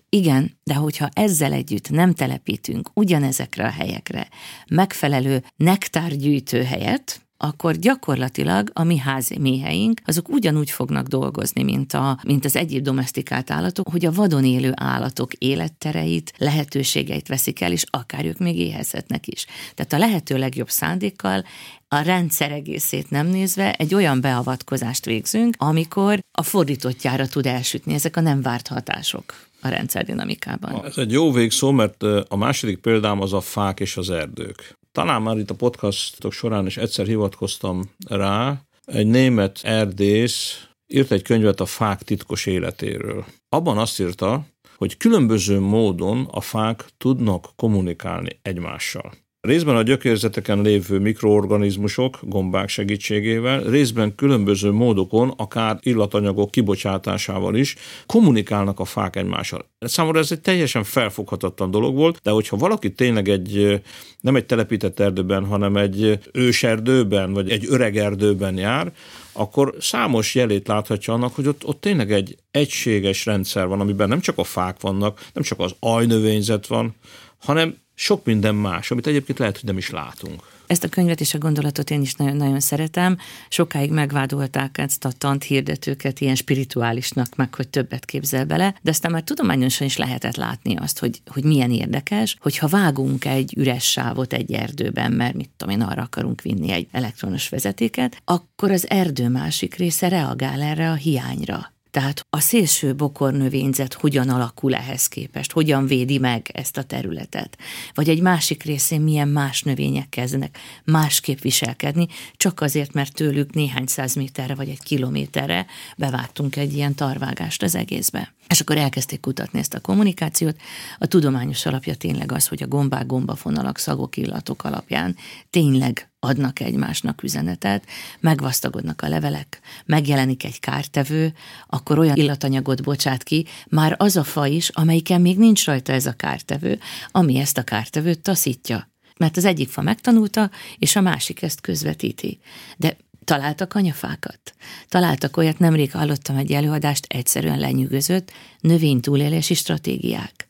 Igen, 0.08 0.58
de 0.64 0.74
hogyha 0.74 1.08
ezzel 1.12 1.52
együtt 1.52 1.90
nem 1.90 2.14
telepítünk 2.14 2.90
ugyanezekre 2.94 3.64
a 3.64 3.70
helyekre 3.70 4.28
megfelelő 4.68 5.44
nektárgyűjtő 5.56 6.62
helyet, 6.62 7.20
akkor 7.42 7.76
gyakorlatilag 7.76 8.70
a 8.72 8.84
mi 8.84 8.98
házi 8.98 9.38
méheink, 9.38 10.00
azok 10.04 10.28
ugyanúgy 10.28 10.70
fognak 10.70 11.06
dolgozni, 11.06 11.62
mint, 11.62 11.92
a, 11.92 12.18
mint 12.22 12.44
az 12.44 12.56
egyéb 12.56 12.82
domestikált 12.82 13.50
állatok, 13.50 13.88
hogy 13.88 14.06
a 14.06 14.12
vadon 14.12 14.44
élő 14.44 14.72
állatok 14.74 15.32
élettereit, 15.34 16.32
lehetőségeit 16.38 17.28
veszik 17.28 17.60
el, 17.60 17.72
és 17.72 17.84
akár 17.90 18.24
ők 18.24 18.38
még 18.38 18.58
éhezhetnek 18.58 19.26
is. 19.26 19.46
Tehát 19.74 19.92
a 19.92 19.98
lehető 19.98 20.38
legjobb 20.38 20.70
szándékkal 20.70 21.44
a 21.88 22.00
rendszer 22.00 22.50
egészét 22.52 23.10
nem 23.10 23.26
nézve 23.26 23.72
egy 23.72 23.94
olyan 23.94 24.20
beavatkozást 24.20 25.04
végzünk, 25.04 25.54
amikor 25.58 26.18
a 26.32 26.42
fordítottjára 26.42 27.26
tud 27.26 27.46
elsütni 27.46 27.94
ezek 27.94 28.16
a 28.16 28.20
nem 28.20 28.42
várt 28.42 28.68
hatások 28.68 29.34
a 29.60 29.68
rendszer 29.68 30.04
dinamikában. 30.04 30.84
Ez 30.84 30.98
egy 30.98 31.12
jó 31.12 31.32
végszó, 31.32 31.70
mert 31.70 32.02
a 32.28 32.36
második 32.36 32.78
példám 32.78 33.20
az 33.20 33.32
a 33.32 33.40
fák 33.40 33.80
és 33.80 33.96
az 33.96 34.10
erdők 34.10 34.78
talán 35.00 35.22
már 35.22 35.38
itt 35.38 35.50
a 35.50 35.54
podcastok 35.54 36.32
során 36.32 36.66
is 36.66 36.76
egyszer 36.76 37.06
hivatkoztam 37.06 37.90
rá, 38.08 38.60
egy 38.84 39.06
német 39.06 39.60
erdész 39.62 40.68
írt 40.86 41.12
egy 41.12 41.22
könyvet 41.22 41.60
a 41.60 41.66
fák 41.66 42.02
titkos 42.02 42.46
életéről. 42.46 43.24
Abban 43.48 43.78
azt 43.78 44.00
írta, 44.00 44.46
hogy 44.76 44.96
különböző 44.96 45.60
módon 45.60 46.28
a 46.30 46.40
fák 46.40 46.84
tudnak 46.98 47.48
kommunikálni 47.56 48.38
egymással. 48.42 49.12
Részben 49.40 49.76
a 49.76 49.82
gyökérzeteken 49.82 50.60
lévő 50.60 50.98
mikroorganizmusok, 50.98 52.18
gombák 52.22 52.68
segítségével, 52.68 53.62
részben 53.62 54.14
különböző 54.14 54.70
módokon, 54.70 55.32
akár 55.36 55.78
illatanyagok 55.82 56.50
kibocsátásával 56.50 57.56
is 57.56 57.76
kommunikálnak 58.06 58.80
a 58.80 58.84
fák 58.84 59.16
egymással. 59.16 59.64
Számomra 59.78 60.18
ez 60.18 60.32
egy 60.32 60.40
teljesen 60.40 60.84
felfoghatatlan 60.84 61.70
dolog 61.70 61.94
volt, 61.94 62.20
de 62.22 62.30
hogyha 62.30 62.56
valaki 62.56 62.92
tényleg 62.92 63.28
egy 63.28 63.80
nem 64.20 64.36
egy 64.36 64.46
telepített 64.46 65.00
erdőben, 65.00 65.44
hanem 65.44 65.76
egy 65.76 66.18
őserdőben, 66.32 67.32
vagy 67.32 67.50
egy 67.50 67.66
öreg 67.68 67.96
erdőben 67.96 68.56
jár, 68.56 68.92
akkor 69.32 69.74
számos 69.78 70.34
jelét 70.34 70.68
láthatja 70.68 71.14
annak, 71.14 71.34
hogy 71.34 71.46
ott, 71.46 71.64
ott 71.64 71.80
tényleg 71.80 72.12
egy 72.12 72.36
egységes 72.50 73.26
rendszer 73.26 73.66
van, 73.66 73.80
amiben 73.80 74.08
nem 74.08 74.20
csak 74.20 74.38
a 74.38 74.44
fák 74.44 74.80
vannak, 74.80 75.20
nem 75.32 75.42
csak 75.42 75.58
az 75.58 75.74
ajnövényzet 75.78 76.66
van, 76.66 76.94
hanem 77.38 77.76
sok 78.00 78.24
minden 78.24 78.54
más, 78.54 78.90
amit 78.90 79.06
egyébként 79.06 79.38
lehet, 79.38 79.54
hogy 79.54 79.64
nem 79.64 79.78
is 79.78 79.90
látunk. 79.90 80.42
Ezt 80.66 80.84
a 80.84 80.88
könyvet 80.88 81.20
és 81.20 81.34
a 81.34 81.38
gondolatot 81.38 81.90
én 81.90 82.00
is 82.00 82.14
nagyon-nagyon 82.14 82.60
szeretem. 82.60 83.16
Sokáig 83.48 83.90
megvádolták 83.90 84.78
ezt 84.78 85.04
a 85.04 85.12
tant 85.18 85.44
hirdetőket 85.44 86.20
ilyen 86.20 86.34
spirituálisnak, 86.34 87.36
meg 87.36 87.54
hogy 87.54 87.68
többet 87.68 88.04
képzel 88.04 88.44
bele, 88.44 88.74
de 88.82 88.90
aztán 88.90 89.12
már 89.12 89.22
tudományosan 89.22 89.86
is 89.86 89.96
lehetett 89.96 90.36
látni 90.36 90.76
azt, 90.76 90.98
hogy, 90.98 91.20
hogy 91.26 91.44
milyen 91.44 91.70
érdekes, 91.70 92.36
hogyha 92.40 92.68
vágunk 92.68 93.24
egy 93.24 93.54
üres 93.56 93.90
sávot 93.90 94.32
egy 94.32 94.52
erdőben, 94.52 95.12
mert 95.12 95.34
mit 95.34 95.50
tudom 95.56 95.74
én, 95.74 95.82
arra 95.82 96.02
akarunk 96.02 96.42
vinni 96.42 96.70
egy 96.72 96.88
elektronos 96.92 97.48
vezetéket, 97.48 98.22
akkor 98.24 98.70
az 98.70 98.90
erdő 98.90 99.28
másik 99.28 99.74
része 99.74 100.08
reagál 100.08 100.62
erre 100.62 100.90
a 100.90 100.94
hiányra. 100.94 101.72
Tehát 101.90 102.26
a 102.30 102.40
szélső 102.40 102.94
bokornövényzet 102.94 103.94
hogyan 103.94 104.28
alakul 104.28 104.74
ehhez 104.74 105.06
képest, 105.06 105.52
hogyan 105.52 105.86
védi 105.86 106.18
meg 106.18 106.50
ezt 106.52 106.76
a 106.76 106.82
területet, 106.82 107.58
vagy 107.94 108.08
egy 108.08 108.20
másik 108.20 108.62
részén 108.62 109.00
milyen 109.00 109.28
más 109.28 109.62
növények 109.62 110.08
kezdenek 110.08 110.58
másképp 110.84 111.38
viselkedni, 111.38 112.06
csak 112.36 112.60
azért, 112.60 112.92
mert 112.92 113.14
tőlük 113.14 113.54
néhány 113.54 113.86
száz 113.86 114.14
méterre 114.14 114.54
vagy 114.54 114.68
egy 114.68 114.82
kilométerre 114.82 115.66
bevágtunk 115.96 116.56
egy 116.56 116.74
ilyen 116.74 116.94
tarvágást 116.94 117.62
az 117.62 117.74
egészbe. 117.74 118.32
És 118.50 118.60
akkor 118.60 118.76
elkezdték 118.76 119.20
kutatni 119.20 119.58
ezt 119.58 119.74
a 119.74 119.80
kommunikációt. 119.80 120.56
A 120.98 121.06
tudományos 121.06 121.66
alapja 121.66 121.94
tényleg 121.94 122.32
az, 122.32 122.46
hogy 122.46 122.62
a 122.62 122.66
gombák, 122.66 123.06
gombafonalak, 123.06 123.78
szagok, 123.78 124.16
illatok 124.16 124.64
alapján 124.64 125.16
tényleg 125.50 126.10
adnak 126.20 126.60
egymásnak 126.60 127.22
üzenetet, 127.22 127.84
megvasztagodnak 128.20 129.02
a 129.02 129.08
levelek, 129.08 129.60
megjelenik 129.84 130.44
egy 130.44 130.60
kártevő, 130.60 131.34
akkor 131.66 131.98
olyan 131.98 132.16
illatanyagot 132.16 132.82
bocsát 132.82 133.22
ki, 133.22 133.46
már 133.68 133.94
az 133.98 134.16
a 134.16 134.24
fa 134.24 134.46
is, 134.46 134.68
amelyiken 134.68 135.20
még 135.20 135.38
nincs 135.38 135.64
rajta 135.64 135.92
ez 135.92 136.06
a 136.06 136.12
kártevő, 136.12 136.78
ami 137.10 137.38
ezt 137.38 137.58
a 137.58 137.62
kártevőt 137.62 138.20
taszítja. 138.20 138.90
Mert 139.16 139.36
az 139.36 139.44
egyik 139.44 139.68
fa 139.68 139.82
megtanulta, 139.82 140.50
és 140.78 140.96
a 140.96 141.00
másik 141.00 141.42
ezt 141.42 141.60
közvetíti. 141.60 142.40
De 142.76 142.96
találtak 143.24 143.74
anyafákat. 143.74 144.54
Találtak 144.88 145.36
olyat, 145.36 145.58
nemrég 145.58 145.92
hallottam 145.92 146.36
egy 146.36 146.52
előadást, 146.52 147.06
egyszerűen 147.08 147.58
lenyűgözött, 147.58 148.32
növénytúlélési 148.60 149.54
stratégiák. 149.54 150.48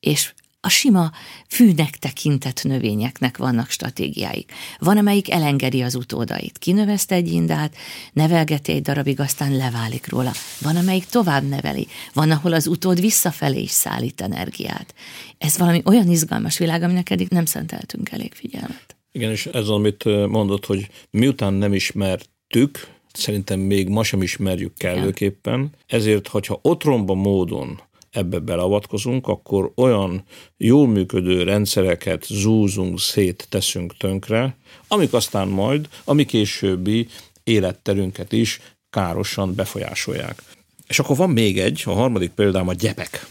És 0.00 0.32
a 0.66 0.68
sima 0.68 1.12
fűnek 1.48 1.90
tekintett 1.90 2.62
növényeknek 2.64 3.36
vannak 3.36 3.70
stratégiáik. 3.70 4.52
Van, 4.78 4.96
amelyik 4.96 5.30
elengedi 5.30 5.82
az 5.82 5.94
utódait. 5.94 6.58
Kinöveszte 6.58 7.14
egy 7.14 7.32
indát, 7.32 7.76
nevelgeti 8.12 8.72
egy 8.72 8.82
darabig, 8.82 9.20
aztán 9.20 9.56
leválik 9.56 10.08
róla. 10.08 10.32
Van, 10.60 10.76
amelyik 10.76 11.04
tovább 11.04 11.48
neveli. 11.48 11.86
Van, 12.12 12.30
ahol 12.30 12.52
az 12.52 12.66
utód 12.66 13.00
visszafelé 13.00 13.60
is 13.60 13.70
szállít 13.70 14.20
energiát. 14.20 14.94
Ez 15.38 15.58
valami 15.58 15.82
olyan 15.84 16.10
izgalmas 16.10 16.58
világ, 16.58 16.82
aminek 16.82 17.10
eddig 17.10 17.28
nem 17.28 17.44
szenteltünk 17.44 18.10
elég 18.10 18.34
figyelmet. 18.34 18.95
Igen, 19.16 19.30
és 19.30 19.46
ez, 19.46 19.68
amit 19.68 20.04
mondott, 20.28 20.66
hogy 20.66 20.88
miután 21.10 21.54
nem 21.54 21.74
ismertük, 21.74 22.88
szerintem 23.12 23.60
még 23.60 23.88
ma 23.88 24.02
sem 24.02 24.22
ismerjük 24.22 24.74
kellőképpen, 24.76 25.70
ezért, 25.86 26.28
hogyha 26.28 26.58
otromba 26.62 27.14
módon 27.14 27.80
ebbe 28.10 28.38
beleavatkozunk, 28.38 29.26
akkor 29.26 29.72
olyan 29.76 30.24
jól 30.56 30.88
működő 30.88 31.42
rendszereket 31.42 32.24
zúzunk, 32.24 33.00
szét 33.00 33.46
teszünk 33.48 33.96
tönkre, 33.96 34.56
amik 34.88 35.12
aztán 35.12 35.48
majd 35.48 35.88
a 36.04 36.12
mi 36.12 36.24
későbbi 36.24 37.08
életterünket 37.44 38.32
is 38.32 38.60
károsan 38.90 39.54
befolyásolják. 39.54 40.42
És 40.86 40.98
akkor 40.98 41.16
van 41.16 41.30
még 41.30 41.58
egy, 41.58 41.82
a 41.84 41.92
harmadik 41.92 42.30
példám 42.30 42.68
a 42.68 42.72
gyepek. 42.72 43.26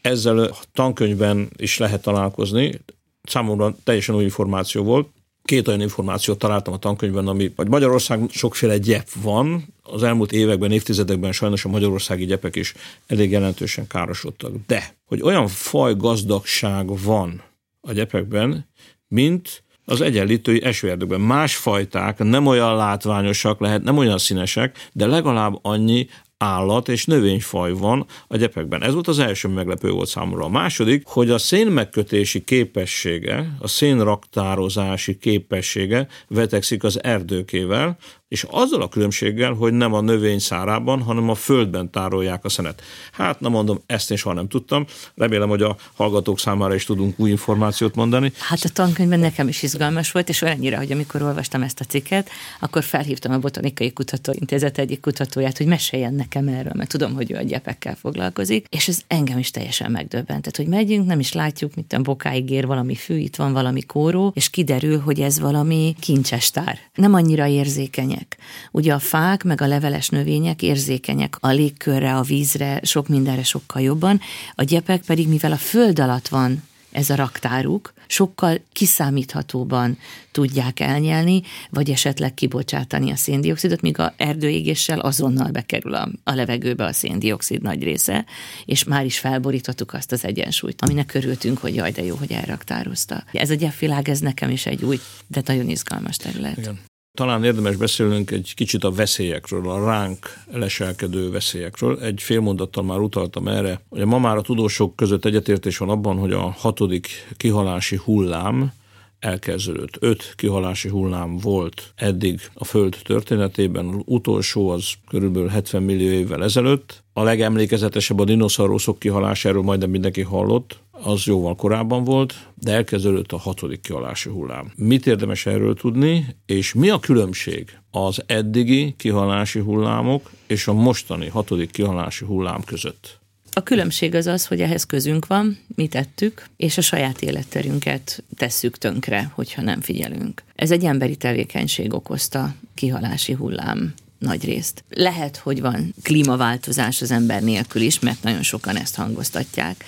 Ezzel 0.00 0.38
a 0.38 0.56
tankönyvben 0.72 1.48
is 1.56 1.78
lehet 1.78 2.02
találkozni, 2.02 2.80
számomra 3.22 3.76
teljesen 3.84 4.14
új 4.14 4.22
információ 4.22 4.82
volt, 4.82 5.08
két 5.46 5.68
olyan 5.68 5.80
információt 5.80 6.38
találtam 6.38 6.72
a 6.72 6.78
tankönyvben, 6.78 7.26
ami, 7.26 7.52
vagy 7.56 7.68
Magyarország 7.68 8.20
sokféle 8.30 8.78
gyep 8.78 9.08
van, 9.22 9.74
az 9.82 10.02
elmúlt 10.02 10.32
években, 10.32 10.72
évtizedekben 10.72 11.32
sajnos 11.32 11.64
a 11.64 11.68
magyarországi 11.68 12.24
gyepek 12.24 12.56
is 12.56 12.74
elég 13.06 13.30
jelentősen 13.30 13.86
károsodtak. 13.86 14.52
De, 14.66 14.94
hogy 15.04 15.22
olyan 15.22 15.48
faj 15.48 15.94
gazdagság 15.96 16.98
van 17.02 17.42
a 17.80 17.92
gyepekben, 17.92 18.68
mint 19.08 19.64
az 19.84 20.00
egyenlítői 20.00 20.62
esőerdőkben. 20.62 21.20
Más 21.20 21.56
fajták 21.56 22.18
nem 22.18 22.46
olyan 22.46 22.76
látványosak 22.76 23.60
lehet, 23.60 23.82
nem 23.82 23.96
olyan 23.96 24.18
színesek, 24.18 24.88
de 24.92 25.06
legalább 25.06 25.58
annyi 25.62 26.06
állat 26.38 26.88
és 26.88 27.04
növényfaj 27.04 27.72
van 27.72 28.06
a 28.26 28.36
gyepekben. 28.36 28.82
Ez 28.82 28.92
volt 28.92 29.08
az 29.08 29.18
első 29.18 29.48
meglepő 29.48 29.90
volt 29.90 30.08
számomra. 30.08 30.44
A 30.44 30.48
második, 30.48 31.06
hogy 31.06 31.30
a 31.30 31.38
szén 31.38 31.66
megkötési 31.66 32.44
képessége, 32.44 33.56
a 33.58 33.68
szénraktározási 33.68 35.18
képessége 35.18 36.08
vetekszik 36.28 36.84
az 36.84 37.02
erdőkével, 37.02 37.96
és 38.28 38.46
azzal 38.50 38.82
a 38.82 38.88
különbséggel, 38.88 39.52
hogy 39.52 39.72
nem 39.72 39.92
a 39.92 40.00
növény 40.00 40.38
szárában, 40.38 41.02
hanem 41.02 41.28
a 41.30 41.34
földben 41.34 41.90
tárolják 41.90 42.44
a 42.44 42.48
szenet. 42.48 42.82
Hát, 43.12 43.40
na 43.40 43.48
mondom, 43.48 43.80
ezt 43.86 44.10
én 44.10 44.16
soha 44.16 44.34
nem 44.34 44.48
tudtam. 44.48 44.86
Remélem, 45.14 45.48
hogy 45.48 45.62
a 45.62 45.76
hallgatók 45.94 46.38
számára 46.38 46.74
is 46.74 46.84
tudunk 46.84 47.18
új 47.18 47.30
információt 47.30 47.94
mondani. 47.94 48.32
Hát 48.38 48.64
a 48.64 48.68
tankönyvben 48.68 49.20
nekem 49.20 49.48
is 49.48 49.62
izgalmas 49.62 50.12
volt, 50.12 50.28
és 50.28 50.42
olyannyira, 50.42 50.76
hogy 50.76 50.92
amikor 50.92 51.22
olvastam 51.22 51.62
ezt 51.62 51.80
a 51.80 51.84
cikket, 51.84 52.28
akkor 52.60 52.84
felhívtam 52.84 53.32
a 53.32 53.38
Botanikai 53.38 53.92
Kutatóintézet 53.92 54.78
egyik 54.78 55.00
kutatóját, 55.00 55.56
hogy 55.56 55.66
meséljen 55.66 56.14
nekem 56.14 56.48
erről, 56.48 56.72
mert 56.74 56.90
tudom, 56.90 57.14
hogy 57.14 57.30
ő 57.30 57.36
a 57.36 57.42
gyepekkel 57.42 57.94
foglalkozik, 57.94 58.66
és 58.68 58.88
ez 58.88 59.00
engem 59.06 59.38
is 59.38 59.50
teljesen 59.50 59.90
megdöbbentett, 59.90 60.56
hogy 60.56 60.66
megyünk, 60.66 61.06
nem 61.06 61.20
is 61.20 61.32
látjuk, 61.32 61.74
mint 61.74 61.92
a 61.92 62.00
bokáig 62.00 62.50
ér 62.50 62.66
valami 62.66 62.94
fű, 62.94 63.16
itt 63.16 63.36
van 63.36 63.52
valami 63.52 63.82
kóró, 63.82 64.32
és 64.34 64.50
kiderül, 64.50 65.00
hogy 65.00 65.20
ez 65.20 65.40
valami 65.40 65.94
kincses 66.00 66.50
tár. 66.50 66.78
Nem 66.94 67.14
annyira 67.14 67.46
érzékeny 67.46 68.15
növények. 68.16 68.36
Ugye 68.70 68.94
a 68.94 68.98
fák 68.98 69.44
meg 69.44 69.60
a 69.60 69.66
leveles 69.66 70.08
növények 70.08 70.62
érzékenyek 70.62 71.36
a 71.40 71.48
légkörre, 71.48 72.16
a 72.16 72.22
vízre, 72.22 72.80
sok 72.82 73.08
mindenre 73.08 73.42
sokkal 73.42 73.82
jobban, 73.82 74.20
a 74.54 74.62
gyepek 74.62 75.02
pedig, 75.06 75.28
mivel 75.28 75.52
a 75.52 75.56
föld 75.56 75.98
alatt 75.98 76.28
van 76.28 76.62
ez 76.92 77.10
a 77.10 77.14
raktáruk, 77.14 77.92
sokkal 78.06 78.60
kiszámíthatóban 78.72 79.98
tudják 80.32 80.80
elnyelni, 80.80 81.42
vagy 81.70 81.90
esetleg 81.90 82.34
kibocsátani 82.34 83.10
a 83.10 83.16
széndiokszidot, 83.16 83.80
míg 83.80 83.98
a 83.98 84.14
erdőégéssel 84.16 84.98
azonnal 84.98 85.50
bekerül 85.50 85.94
a, 85.94 86.08
a 86.24 86.34
levegőbe 86.34 86.84
a 86.84 86.92
széndiokszid 86.92 87.62
nagy 87.62 87.82
része, 87.82 88.24
és 88.64 88.84
már 88.84 89.04
is 89.04 89.18
felborítottuk 89.18 89.92
azt 89.92 90.12
az 90.12 90.24
egyensúlyt, 90.24 90.82
aminek 90.82 91.14
örültünk, 91.14 91.58
hogy 91.58 91.74
jaj, 91.74 91.90
de 91.90 92.02
jó, 92.02 92.16
hogy 92.16 92.32
elraktározta. 92.32 93.24
Ez 93.32 93.50
a 93.50 93.54
gyepvilág, 93.54 94.08
ez 94.08 94.20
nekem 94.20 94.50
is 94.50 94.66
egy 94.66 94.84
új, 94.84 95.00
de 95.26 95.42
nagyon 95.44 95.68
izgalmas 95.68 96.16
terület. 96.16 96.56
Igen. 96.56 96.78
Talán 97.16 97.44
érdemes 97.44 97.76
beszélnünk 97.76 98.30
egy 98.30 98.52
kicsit 98.56 98.84
a 98.84 98.90
veszélyekről, 98.90 99.70
a 99.70 99.84
ránk 99.84 100.38
leselkedő 100.52 101.30
veszélyekről. 101.30 102.00
Egy 102.00 102.22
fél 102.22 102.40
mondattal 102.40 102.84
már 102.84 102.98
utaltam 102.98 103.48
erre, 103.48 103.80
hogy 103.88 104.04
ma 104.04 104.18
már 104.18 104.36
a 104.36 104.40
tudósok 104.40 104.96
között 104.96 105.24
egyetértés 105.24 105.78
van 105.78 105.88
abban, 105.88 106.18
hogy 106.18 106.32
a 106.32 106.54
hatodik 106.58 107.08
kihalási 107.36 107.96
hullám 108.04 108.72
elkezdődött. 109.18 109.96
Öt 110.00 110.32
kihalási 110.36 110.88
hullám 110.88 111.36
volt 111.36 111.92
eddig 111.94 112.40
a 112.54 112.64
Föld 112.64 112.96
történetében, 113.04 113.86
az 113.86 114.02
utolsó 114.04 114.68
az 114.68 114.92
körülbelül 115.08 115.48
70 115.48 115.82
millió 115.82 116.10
évvel 116.10 116.42
ezelőtt. 116.42 117.04
A 117.12 117.22
legemlékezetesebb 117.22 118.18
a 118.18 118.24
dinoszauruszok 118.24 118.98
kihalásáról 118.98 119.62
majdnem 119.62 119.90
mindenki 119.90 120.22
hallott, 120.22 120.84
az 120.90 121.24
jóval 121.24 121.54
korábban 121.54 122.04
volt, 122.04 122.34
de 122.54 122.72
elkezdődött 122.72 123.32
a 123.32 123.38
hatodik 123.38 123.80
kihalási 123.80 124.28
hullám. 124.28 124.72
Mit 124.76 125.06
érdemes 125.06 125.46
erről 125.46 125.74
tudni, 125.74 126.26
és 126.46 126.74
mi 126.74 126.88
a 126.88 126.98
különbség 126.98 127.78
az 127.90 128.22
eddigi 128.26 128.94
kihalási 128.98 129.58
hullámok 129.58 130.30
és 130.46 130.66
a 130.66 130.72
mostani 130.72 131.28
hatodik 131.28 131.70
kihalási 131.70 132.24
hullám 132.24 132.64
között? 132.64 133.20
A 133.58 133.62
különbség 133.62 134.14
az 134.14 134.26
az, 134.26 134.46
hogy 134.46 134.60
ehhez 134.60 134.84
közünk 134.84 135.26
van, 135.26 135.58
mi 135.74 135.88
tettük, 135.88 136.46
és 136.56 136.78
a 136.78 136.80
saját 136.80 137.22
életterünket 137.22 138.24
tesszük 138.36 138.78
tönkre, 138.78 139.30
hogyha 139.34 139.62
nem 139.62 139.80
figyelünk. 139.80 140.42
Ez 140.54 140.70
egy 140.70 140.84
emberi 140.84 141.16
tevékenység 141.16 141.94
okozta 141.94 142.54
kihalási 142.74 143.32
hullám 143.32 143.94
nagy 144.18 144.44
részt. 144.44 144.84
Lehet, 144.88 145.36
hogy 145.36 145.60
van 145.60 145.94
klímaváltozás 146.02 147.02
az 147.02 147.10
ember 147.10 147.42
nélkül 147.42 147.82
is, 147.82 147.98
mert 147.98 148.22
nagyon 148.22 148.42
sokan 148.42 148.76
ezt 148.76 148.94
hangoztatják, 148.94 149.84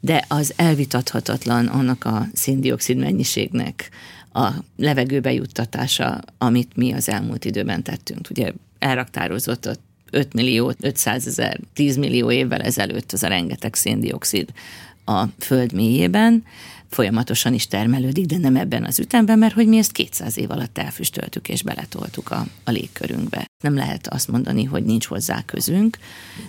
de 0.00 0.24
az 0.28 0.52
elvitathatatlan 0.56 1.66
annak 1.66 2.04
a 2.04 2.26
széndiokszid 2.32 2.96
mennyiségnek 2.96 3.88
a 4.32 4.50
levegőbe 4.76 5.32
juttatása, 5.32 6.20
amit 6.38 6.76
mi 6.76 6.92
az 6.92 7.08
elmúlt 7.08 7.44
időben 7.44 7.82
tettünk. 7.82 8.30
Ugye 8.30 8.52
elraktározott 8.78 9.66
a 9.66 9.74
5 10.10 10.34
millió, 10.34 10.72
500 10.80 11.26
ezer, 11.26 11.60
10 11.74 11.96
millió 11.96 12.30
évvel 12.30 12.60
ezelőtt 12.60 13.12
az 13.12 13.22
a 13.22 13.28
rengeteg 13.28 13.74
széndiokszid 13.74 14.48
a 15.04 15.24
föld 15.38 15.72
mélyében, 15.72 16.44
folyamatosan 16.90 17.54
is 17.54 17.66
termelődik, 17.66 18.26
de 18.26 18.38
nem 18.38 18.56
ebben 18.56 18.84
az 18.84 18.98
ütemben, 18.98 19.38
mert 19.38 19.54
hogy 19.54 19.66
mi 19.66 19.78
ezt 19.78 19.92
200 19.92 20.38
év 20.38 20.50
alatt 20.50 20.78
elfüstöltük 20.78 21.48
és 21.48 21.62
beletoltuk 21.62 22.30
a, 22.30 22.46
a 22.64 22.70
légkörünkbe. 22.70 23.46
Nem 23.62 23.74
lehet 23.74 24.06
azt 24.06 24.28
mondani, 24.28 24.64
hogy 24.64 24.84
nincs 24.84 25.06
hozzá 25.06 25.44
közünk, 25.44 25.98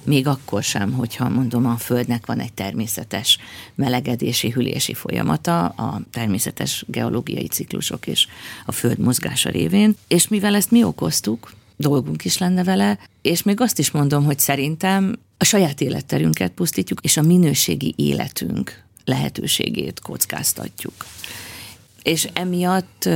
még 0.04 0.28
akkor 0.28 0.64
sem, 0.64 0.92
hogyha 0.92 1.30
mondom, 1.30 1.66
a 1.66 1.78
Földnek 1.78 2.26
van 2.26 2.40
egy 2.40 2.54
természetes 2.54 3.38
melegedési, 3.76 4.50
hűlési 4.50 4.94
folyamata, 4.94 5.66
a 5.66 6.02
természetes 6.12 6.84
geológiai 6.88 7.48
ciklusok 7.48 8.08
és 8.08 8.28
a 8.66 8.72
Föld 8.72 9.00
mozgása 9.00 9.50
révén, 9.50 9.96
és 10.08 10.28
mivel 10.28 10.56
ezt 10.56 10.72
mi 10.72 10.84
okoztuk, 10.84 11.52
dolgunk 11.80 12.26
is 12.26 12.38
lenne 12.38 12.64
vele, 12.64 13.00
és 13.22 13.44
még 13.44 13.62
azt 13.62 13.80
is 13.80 13.92
mondom, 13.92 14.24
hogy 14.24 14.40
szerintem 14.40 15.20
a 15.38 15.44
saját 15.44 15.82
életterünket 15.82 16.52
pusztítjuk, 16.52 17.00
és 17.02 17.18
a 17.18 17.22
minőségi 17.22 17.94
életünk 17.98 18.84
lehetőségét 19.06 20.00
kockáztatjuk. 20.00 21.06
És 22.04 22.30
emiatt 22.34 23.10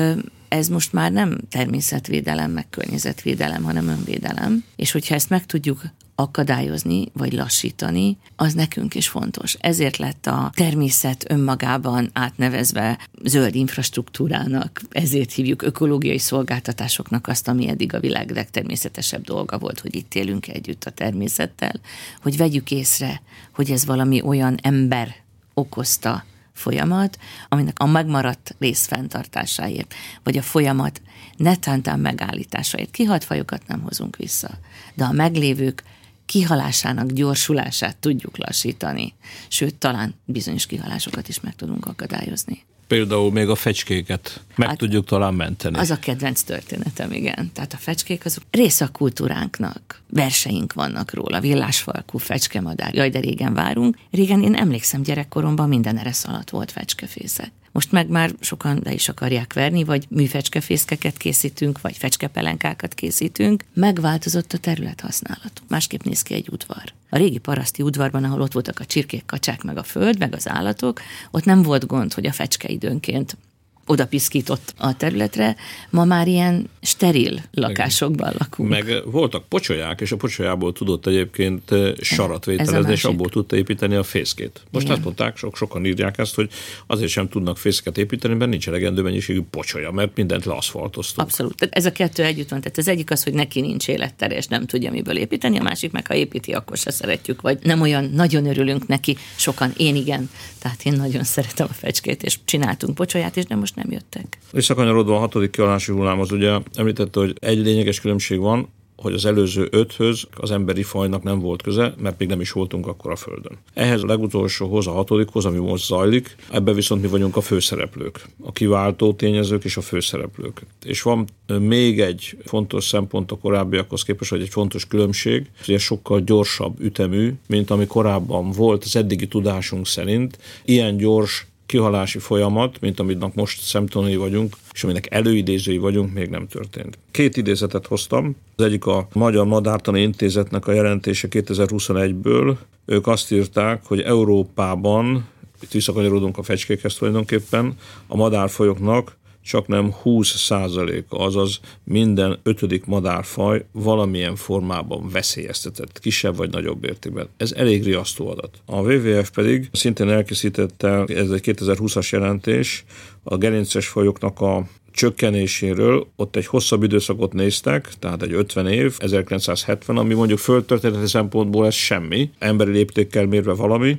ez 0.48 0.67
most 0.67 0.93
már 0.93 1.12
nem 1.12 1.38
természetvédelem, 1.50 2.51
meg 2.51 2.70
környezetvédelem, 2.70 3.63
hanem 3.63 3.88
önvédelem. 3.88 4.63
És 4.75 4.91
hogyha 4.91 5.15
ezt 5.15 5.29
meg 5.29 5.46
tudjuk 5.46 5.82
akadályozni, 6.15 7.05
vagy 7.13 7.34
lassítani, 7.34 8.17
az 8.36 8.53
nekünk 8.53 8.96
is 8.96 9.08
fontos. 9.08 9.53
Ezért 9.60 9.98
lett 9.98 10.27
a 10.27 10.51
természet 10.55 11.32
önmagában 11.32 12.10
átnevezve 12.13 12.99
zöld 13.23 13.56
infrastruktúrának, 13.56 14.82
ezért 14.91 15.32
hívjuk 15.32 15.62
ökológiai 15.62 16.17
szolgáltatásoknak 16.17 17.28
azt, 17.28 17.47
ami 17.47 17.69
eddig 17.69 17.93
a 17.93 17.99
világ 17.99 18.32
legtermészetesebb 18.32 19.23
dolga 19.23 19.58
volt, 19.58 19.80
hogy 19.80 19.95
itt 19.95 20.15
élünk 20.15 20.47
együtt 20.47 20.84
a 20.84 20.91
természettel, 20.91 21.73
hogy 22.21 22.38
vegyük 22.38 22.71
észre, 22.71 23.21
hogy 23.54 23.71
ez 23.71 23.86
valami 23.86 24.21
olyan 24.21 24.58
ember 24.62 25.15
okozta 25.54 26.23
folyamat, 26.54 27.17
aminek 27.49 27.80
a 27.80 27.86
megmaradt 27.86 28.56
rész 28.60 28.86
fenntartásáért, 28.86 29.93
vagy 30.23 30.38
a 30.38 30.41
folyamat 30.41 31.02
netántán 31.38 31.99
megállításáért. 31.99 32.91
Kihalt 32.91 33.23
fajokat 33.23 33.67
nem 33.67 33.82
hozunk 33.82 34.15
vissza, 34.15 34.49
de 34.93 35.04
a 35.04 35.12
meglévők 35.12 35.84
kihalásának 36.25 37.12
gyorsulását 37.12 37.97
tudjuk 37.97 38.38
lassítani, 38.38 39.13
sőt, 39.47 39.75
talán 39.75 40.15
bizonyos 40.25 40.65
kihalásokat 40.65 41.27
is 41.27 41.39
meg 41.39 41.55
tudunk 41.55 41.86
akadályozni 41.86 42.63
például 42.93 43.31
még 43.31 43.49
a 43.49 43.55
fecskéket 43.55 44.41
meg 44.55 44.67
hát, 44.67 44.77
tudjuk 44.77 45.05
talán 45.05 45.33
menteni. 45.33 45.77
Az 45.77 45.89
a 45.89 45.99
kedvenc 45.99 46.41
történetem, 46.41 47.12
igen. 47.12 47.51
Tehát 47.53 47.73
a 47.73 47.77
fecskék 47.77 48.25
azok 48.25 48.43
része 48.51 48.86
a 48.86 48.88
kultúránknak. 48.88 50.01
Verseink 50.09 50.73
vannak 50.73 51.13
róla, 51.13 51.39
villásfalkú, 51.39 52.17
fecskemadár, 52.17 52.93
jaj, 52.93 53.09
de 53.09 53.19
régen 53.19 53.53
várunk. 53.53 53.97
Régen 54.12 54.43
én 54.43 54.55
emlékszem 54.55 55.01
gyerekkoromban 55.01 55.67
minden 55.67 55.99
alatt 56.23 56.49
volt 56.49 56.71
fecskefészek. 56.71 57.51
Most 57.73 57.91
meg 57.91 58.07
már 58.07 58.31
sokan 58.39 58.79
le 58.83 58.93
is 58.93 59.09
akarják 59.09 59.53
verni, 59.53 59.83
vagy 59.83 60.05
műfecskefészkeket 60.09 61.17
készítünk, 61.17 61.81
vagy 61.81 61.97
fecskepelenkákat 61.97 62.93
készítünk. 62.93 63.63
Megváltozott 63.73 64.53
a 64.53 64.57
terület 64.57 65.01
használat. 65.01 65.62
Másképp 65.67 66.03
néz 66.03 66.21
ki 66.21 66.33
egy 66.33 66.49
udvar. 66.51 66.83
A 67.09 67.17
régi 67.17 67.38
paraszti 67.38 67.81
udvarban, 67.81 68.23
ahol 68.23 68.41
ott 68.41 68.53
voltak 68.53 68.79
a 68.79 68.86
csirkék, 68.86 69.25
kacsák, 69.25 69.63
meg 69.63 69.77
a 69.77 69.83
föld, 69.83 70.19
meg 70.19 70.33
az 70.33 70.49
állatok, 70.49 71.01
ott 71.31 71.45
nem 71.45 71.62
volt 71.62 71.86
gond, 71.86 72.13
hogy 72.13 72.25
a 72.25 72.31
fecske 72.31 72.67
időnként 72.67 73.38
oda 73.86 74.08
piszkított 74.08 74.74
a 74.78 74.98
területre, 74.98 75.56
ma 75.89 76.04
már 76.06 76.28
ilyen 76.28 76.69
steril 76.82 77.41
lakásokban 77.52 78.34
lakunk. 78.38 78.69
Meg 78.69 79.02
voltak 79.06 79.48
pocsolyák, 79.48 80.02
és 80.02 80.12
a 80.12 80.15
pocsolyából 80.15 80.74
tudott 80.74 81.08
egyébként 81.08 81.72
eh, 81.72 81.93
sarat 82.02 82.46
vételezni, 82.46 82.91
és 82.91 83.04
abból 83.04 83.30
tudta 83.30 83.56
építeni 83.56 83.96
a 83.96 84.04
fészkét. 84.04 84.62
Most 84.72 84.86
Igen. 84.86 84.96
azt 84.96 85.06
mondták, 85.06 85.38
sok, 85.38 85.56
sokan 85.56 85.86
írják 85.86 86.17
ezt, 86.17 86.36
hogy 86.36 86.50
azért 86.88 87.10
sem 87.10 87.30
tudnak 87.30 87.58
fészket 87.58 87.98
építeni, 87.98 88.34
mert 88.34 88.50
nincs 88.50 88.67
elegendő 88.67 89.02
mennyiségű 89.02 89.41
pocsolya, 89.41 89.91
mert 89.91 90.15
mindent 90.15 90.46
leaszfaltoztunk. 90.46 91.28
Abszolút. 91.28 91.56
Tehát 91.56 91.76
ez 91.76 91.86
a 91.86 91.91
kettő 91.91 92.24
együtt 92.24 92.50
van. 92.50 92.62
Tehát 92.62 92.78
az 92.78 92.88
egyik 92.88 93.12
az, 93.12 93.24
hogy 93.24 93.34
neki 93.34 93.62
nincs 93.62 93.88
élettere, 93.88 94.36
és 94.36 94.48
nem 94.48 94.65
tudja 94.65 94.91
miből 94.91 95.17
építeni, 95.17 95.60
a 95.60 95.63
másik 95.63 95.91
meg, 95.91 96.08
ha 96.08 96.15
építi, 96.15 96.52
akkor 96.52 96.78
se 96.78 96.91
szeretjük, 96.91 97.41
vagy 97.41 97.60
nem 97.63 97.82
olyan 97.82 98.10
nagyon 98.13 98.46
örülünk 98.46 98.88
neki. 98.88 99.17
Sokan, 99.36 99.74
én 99.78 99.96
igen. 99.96 100.30
Tehát 100.60 100.86
én 100.86 100.93
nagyon 100.93 101.24
szeretem 101.24 101.67
a 101.69 101.74
fecskét, 101.74 102.24
és 102.24 102.39
csináltunk 102.46 102.96
pocsolyát, 102.96 103.38
és 103.38 103.46
nem 103.46 103.60
most 103.60 103.72
nem 103.75 103.91
jöttek. 103.91 104.38
Visszakanyarodva 104.51 105.15
a 105.15 105.19
hatodik 105.19 105.51
kialási 105.51 105.91
hullámhoz, 105.91 106.31
ugye 106.31 106.59
említette, 106.75 107.19
hogy 107.19 107.33
egy 107.39 107.57
lényeges 107.57 107.99
különbség 107.99 108.39
van, 108.39 108.69
hogy 109.03 109.13
az 109.13 109.25
előző 109.25 109.67
öthöz 109.71 110.27
az 110.38 110.51
emberi 110.51 110.83
fajnak 110.83 111.23
nem 111.23 111.39
volt 111.39 111.62
köze, 111.62 111.93
mert 111.97 112.19
még 112.19 112.27
nem 112.27 112.41
is 112.41 112.51
voltunk 112.51 112.88
akkor 112.88 113.12
a 113.12 113.15
Földön. 113.15 113.57
Ehhez 113.73 114.03
a 114.03 114.05
legutolsóhoz, 114.05 114.88
a 114.88 114.91
hatodikhoz, 114.91 115.45
ami 115.45 115.57
most 115.57 115.86
zajlik, 115.86 116.36
ebbe 116.51 116.73
viszont 116.73 117.01
mi 117.01 117.07
vagyunk 117.07 117.36
a 117.36 117.41
főszereplők, 117.41 118.25
a 118.43 118.51
kiváltó 118.51 119.13
tényezők 119.13 119.63
és 119.63 119.77
a 119.77 119.81
főszereplők. 119.81 120.65
És 120.83 121.01
van 121.01 121.27
még 121.59 122.01
egy 122.01 122.38
fontos 122.45 122.83
szempont 122.83 123.31
a 123.31 123.38
korábbiakhoz 123.38 124.03
képest, 124.03 124.29
hogy 124.29 124.41
egy 124.41 124.49
fontos 124.49 124.88
különbség, 124.88 125.49
hogy 125.65 125.73
ez 125.73 125.81
sokkal 125.81 126.19
gyorsabb 126.19 126.79
ütemű, 126.79 127.33
mint 127.47 127.69
ami 127.69 127.88
korábban 127.88 128.51
volt 128.51 128.83
az 128.83 128.95
eddigi 128.95 129.27
tudásunk 129.27 129.88
szerint. 129.88 130.38
Ilyen 130.65 130.97
gyors 130.97 131.47
kihalási 131.65 132.19
folyamat, 132.19 132.80
mint 132.80 132.99
amit 132.99 133.36
most 133.36 133.62
szemtanúi 133.62 134.15
vagyunk, 134.15 134.56
és 134.73 134.84
aminek 134.84 135.12
előidézői 135.12 135.78
vagyunk, 135.78 136.13
még 136.13 136.30
nem 136.30 136.47
történt. 136.47 136.97
Két 137.12 137.38
idézetet 137.38 137.88
hoztam. 137.88 138.36
Az 138.56 138.63
egyik 138.63 138.86
a 138.86 139.08
Magyar 139.13 139.45
Madártani 139.45 140.02
Intézetnek 140.02 140.67
a 140.67 140.71
jelentése 140.71 141.28
2021-ből. 141.32 142.56
Ők 142.86 143.08
azt 143.08 143.32
írták, 143.32 143.86
hogy 143.86 144.02
Európában, 144.02 145.28
itt 145.62 145.71
visszakanyarodunk 145.71 146.38
a 146.38 146.43
fecskékhez 146.43 146.95
tulajdonképpen, 146.95 147.78
a 148.08 148.15
madárfajoknak 148.15 149.15
csak 149.43 149.67
nem 149.67 149.91
20 149.91 150.36
százaléka, 150.36 151.17
azaz 151.17 151.60
minden 151.84 152.39
ötödik 152.43 152.86
madárfaj 152.86 153.65
valamilyen 153.71 154.36
formában 154.36 155.10
veszélyeztetett, 155.10 155.99
kisebb 155.99 156.36
vagy 156.36 156.51
nagyobb 156.51 156.86
értékben. 156.86 157.27
Ez 157.38 157.51
elég 157.51 157.84
riasztó 157.84 158.29
adat. 158.29 158.62
A 158.65 158.82
WWF 158.82 159.29
pedig 159.29 159.69
szintén 159.71 160.10
elkészítette, 160.10 161.03
ez 161.08 161.29
egy 161.29 161.41
2020-as 161.43 162.10
jelentés, 162.10 162.86
a 163.23 163.38
gerinces 163.38 163.88
fajoknak 163.88 164.41
a 164.41 164.67
csökkenéséről 164.91 166.08
ott 166.15 166.36
egy 166.36 166.45
hosszabb 166.45 166.84
időszakot 166.84 167.34
néztek, 167.34 167.89
tehát 167.99 168.21
egy 168.21 168.34
50 168.34 168.67
év, 168.67 168.95
1970, 168.97 169.97
ami 169.97 170.13
mondjuk 170.13 170.39
földtörténeti 170.39 171.08
szempontból 171.08 171.65
ez 171.65 171.73
semmi, 171.73 172.29
emberi 172.39 172.71
léptékkel 172.71 173.25
mérve 173.25 173.53
valami, 173.53 173.97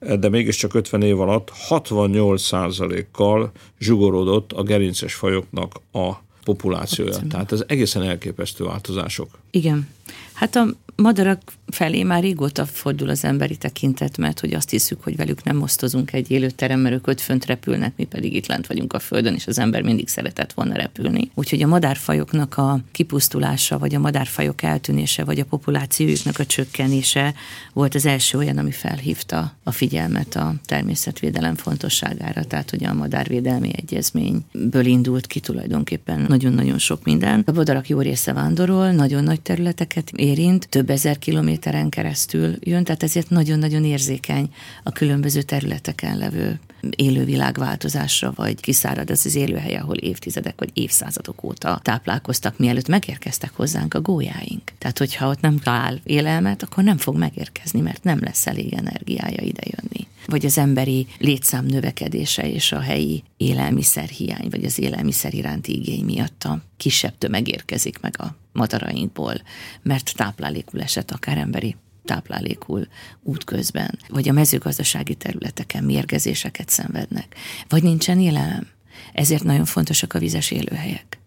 de 0.00 0.28
mégiscsak 0.28 0.74
50 0.74 1.02
év 1.02 1.20
alatt 1.20 1.52
68%-kal 1.68 3.50
zsugorodott 3.78 4.52
a 4.52 4.62
gerinces 4.62 5.14
fajoknak 5.14 5.74
a 5.92 6.12
populációja. 6.44 7.16
Tehát 7.28 7.52
ez 7.52 7.64
egészen 7.66 8.02
elképesztő 8.02 8.64
változások. 8.64 9.28
Igen. 9.58 9.88
Hát 10.32 10.56
a 10.56 10.66
madarak 11.02 11.42
felé 11.66 12.02
már 12.02 12.22
régóta 12.22 12.66
fordul 12.66 13.08
az 13.08 13.24
emberi 13.24 13.56
tekintet, 13.56 14.16
mert 14.16 14.40
hogy 14.40 14.54
azt 14.54 14.70
hiszük, 14.70 15.02
hogy 15.02 15.16
velük 15.16 15.42
nem 15.42 15.62
osztozunk 15.62 16.12
egy 16.12 16.30
élőterem, 16.30 16.80
mert 16.80 16.94
ők 16.94 17.06
ott 17.06 17.20
fönt 17.20 17.46
repülnek, 17.46 17.92
mi 17.96 18.04
pedig 18.04 18.34
itt 18.34 18.46
lent 18.46 18.66
vagyunk 18.66 18.92
a 18.92 18.98
földön, 18.98 19.34
és 19.34 19.46
az 19.46 19.58
ember 19.58 19.82
mindig 19.82 20.08
szeretett 20.08 20.52
volna 20.52 20.74
repülni. 20.74 21.30
Úgyhogy 21.34 21.62
a 21.62 21.66
madárfajoknak 21.66 22.56
a 22.56 22.80
kipusztulása, 22.92 23.78
vagy 23.78 23.94
a 23.94 23.98
madárfajok 23.98 24.62
eltűnése, 24.62 25.24
vagy 25.24 25.38
a 25.40 25.44
populációjuknak 25.44 26.38
a 26.38 26.46
csökkenése 26.46 27.34
volt 27.72 27.94
az 27.94 28.06
első 28.06 28.38
olyan, 28.38 28.58
ami 28.58 28.70
felhívta 28.70 29.56
a 29.62 29.72
figyelmet 29.72 30.36
a 30.36 30.54
természetvédelem 30.64 31.54
fontosságára. 31.54 32.44
Tehát, 32.44 32.70
hogy 32.70 32.84
a 32.84 32.94
madárvédelmi 32.94 33.70
egyezményből 33.76 34.84
indult 34.84 35.26
ki 35.26 35.40
tulajdonképpen 35.40 36.24
nagyon-nagyon 36.28 36.78
sok 36.78 37.04
minden. 37.04 37.42
A 37.46 37.52
madarak 37.52 37.88
jó 37.88 38.00
része 38.00 38.32
vándorol, 38.32 38.90
nagyon 38.90 39.22
nagy 39.22 39.40
területeket 39.48 40.10
érint, 40.10 40.68
több 40.68 40.90
ezer 40.90 41.18
kilométeren 41.18 41.88
keresztül 41.88 42.56
jön, 42.60 42.84
tehát 42.84 43.02
ezért 43.02 43.30
nagyon-nagyon 43.30 43.84
érzékeny 43.84 44.50
a 44.82 44.90
különböző 44.90 45.42
területeken 45.42 46.18
levő 46.18 46.60
élővilágváltozásra, 46.96 48.32
vagy 48.36 48.60
kiszárad 48.60 49.10
az 49.10 49.26
az 49.26 49.34
élőhely, 49.34 49.76
ahol 49.76 49.96
évtizedek 49.96 50.54
vagy 50.58 50.70
évszázadok 50.72 51.42
óta 51.42 51.80
táplálkoztak, 51.82 52.58
mielőtt 52.58 52.88
megérkeztek 52.88 53.50
hozzánk 53.54 53.94
a 53.94 54.00
gólyáink. 54.00 54.62
Tehát, 54.78 54.98
hogyha 54.98 55.28
ott 55.28 55.40
nem 55.40 55.58
talál 55.58 56.00
élelmet, 56.04 56.62
akkor 56.62 56.84
nem 56.84 56.98
fog 56.98 57.16
megérkezni, 57.16 57.80
mert 57.80 58.04
nem 58.04 58.18
lesz 58.20 58.46
elég 58.46 58.72
energiája 58.72 59.42
idejönni. 59.42 60.06
Vagy 60.30 60.46
az 60.46 60.58
emberi 60.58 61.06
létszám 61.18 61.66
növekedése 61.66 62.50
és 62.50 62.72
a 62.72 62.80
helyi 62.80 63.22
élelmiszerhiány, 63.36 64.48
vagy 64.50 64.64
az 64.64 64.78
élelmiszer 64.78 65.34
iránti 65.34 65.72
igény 65.72 66.04
miatt 66.04 66.44
a 66.44 66.62
kisebb 66.76 67.18
tömeg 67.18 67.48
érkezik 67.48 68.00
meg 68.00 68.14
a 68.18 68.36
madarainkból, 68.52 69.34
mert 69.82 70.14
táplálékul 70.16 70.80
esett 70.82 71.10
akár 71.10 71.36
emberi 71.36 71.76
táplálékul 72.04 72.88
útközben, 73.22 73.98
vagy 74.08 74.28
a 74.28 74.32
mezőgazdasági 74.32 75.14
területeken 75.14 75.84
mérgezéseket 75.84 76.68
szenvednek, 76.68 77.34
vagy 77.68 77.82
nincsen 77.82 78.20
élelem. 78.20 78.66
Ezért 79.12 79.44
nagyon 79.44 79.64
fontosak 79.64 80.14
a 80.14 80.18
vizes 80.18 80.50
élőhelyek. 80.50 81.18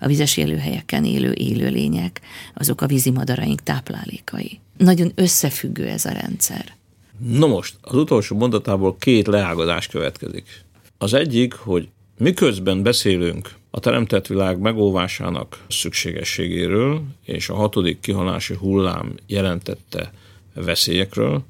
A 0.00 0.06
vizes 0.06 0.36
élőhelyeken 0.36 1.04
élő 1.04 1.32
élőlények, 1.32 2.20
azok 2.54 2.80
a 2.80 2.86
vízimadaraink 2.86 3.62
táplálékai. 3.62 4.60
Nagyon 4.76 5.12
összefüggő 5.14 5.88
ez 5.88 6.04
a 6.04 6.12
rendszer. 6.12 6.74
Na 7.18 7.46
most, 7.46 7.74
az 7.80 7.94
utolsó 7.94 8.36
mondatából 8.36 8.96
két 8.98 9.26
leágazás 9.26 9.86
következik. 9.86 10.64
Az 10.98 11.14
egyik, 11.14 11.54
hogy 11.54 11.88
miközben 12.18 12.82
beszélünk 12.82 13.50
a 13.70 13.80
teremtett 13.80 14.26
világ 14.26 14.58
megóvásának 14.58 15.64
szükségességéről, 15.68 17.02
és 17.24 17.48
a 17.48 17.54
hatodik 17.54 18.00
kihalási 18.00 18.54
hullám 18.54 19.14
jelentette 19.26 20.12
veszélyekről, 20.54 21.42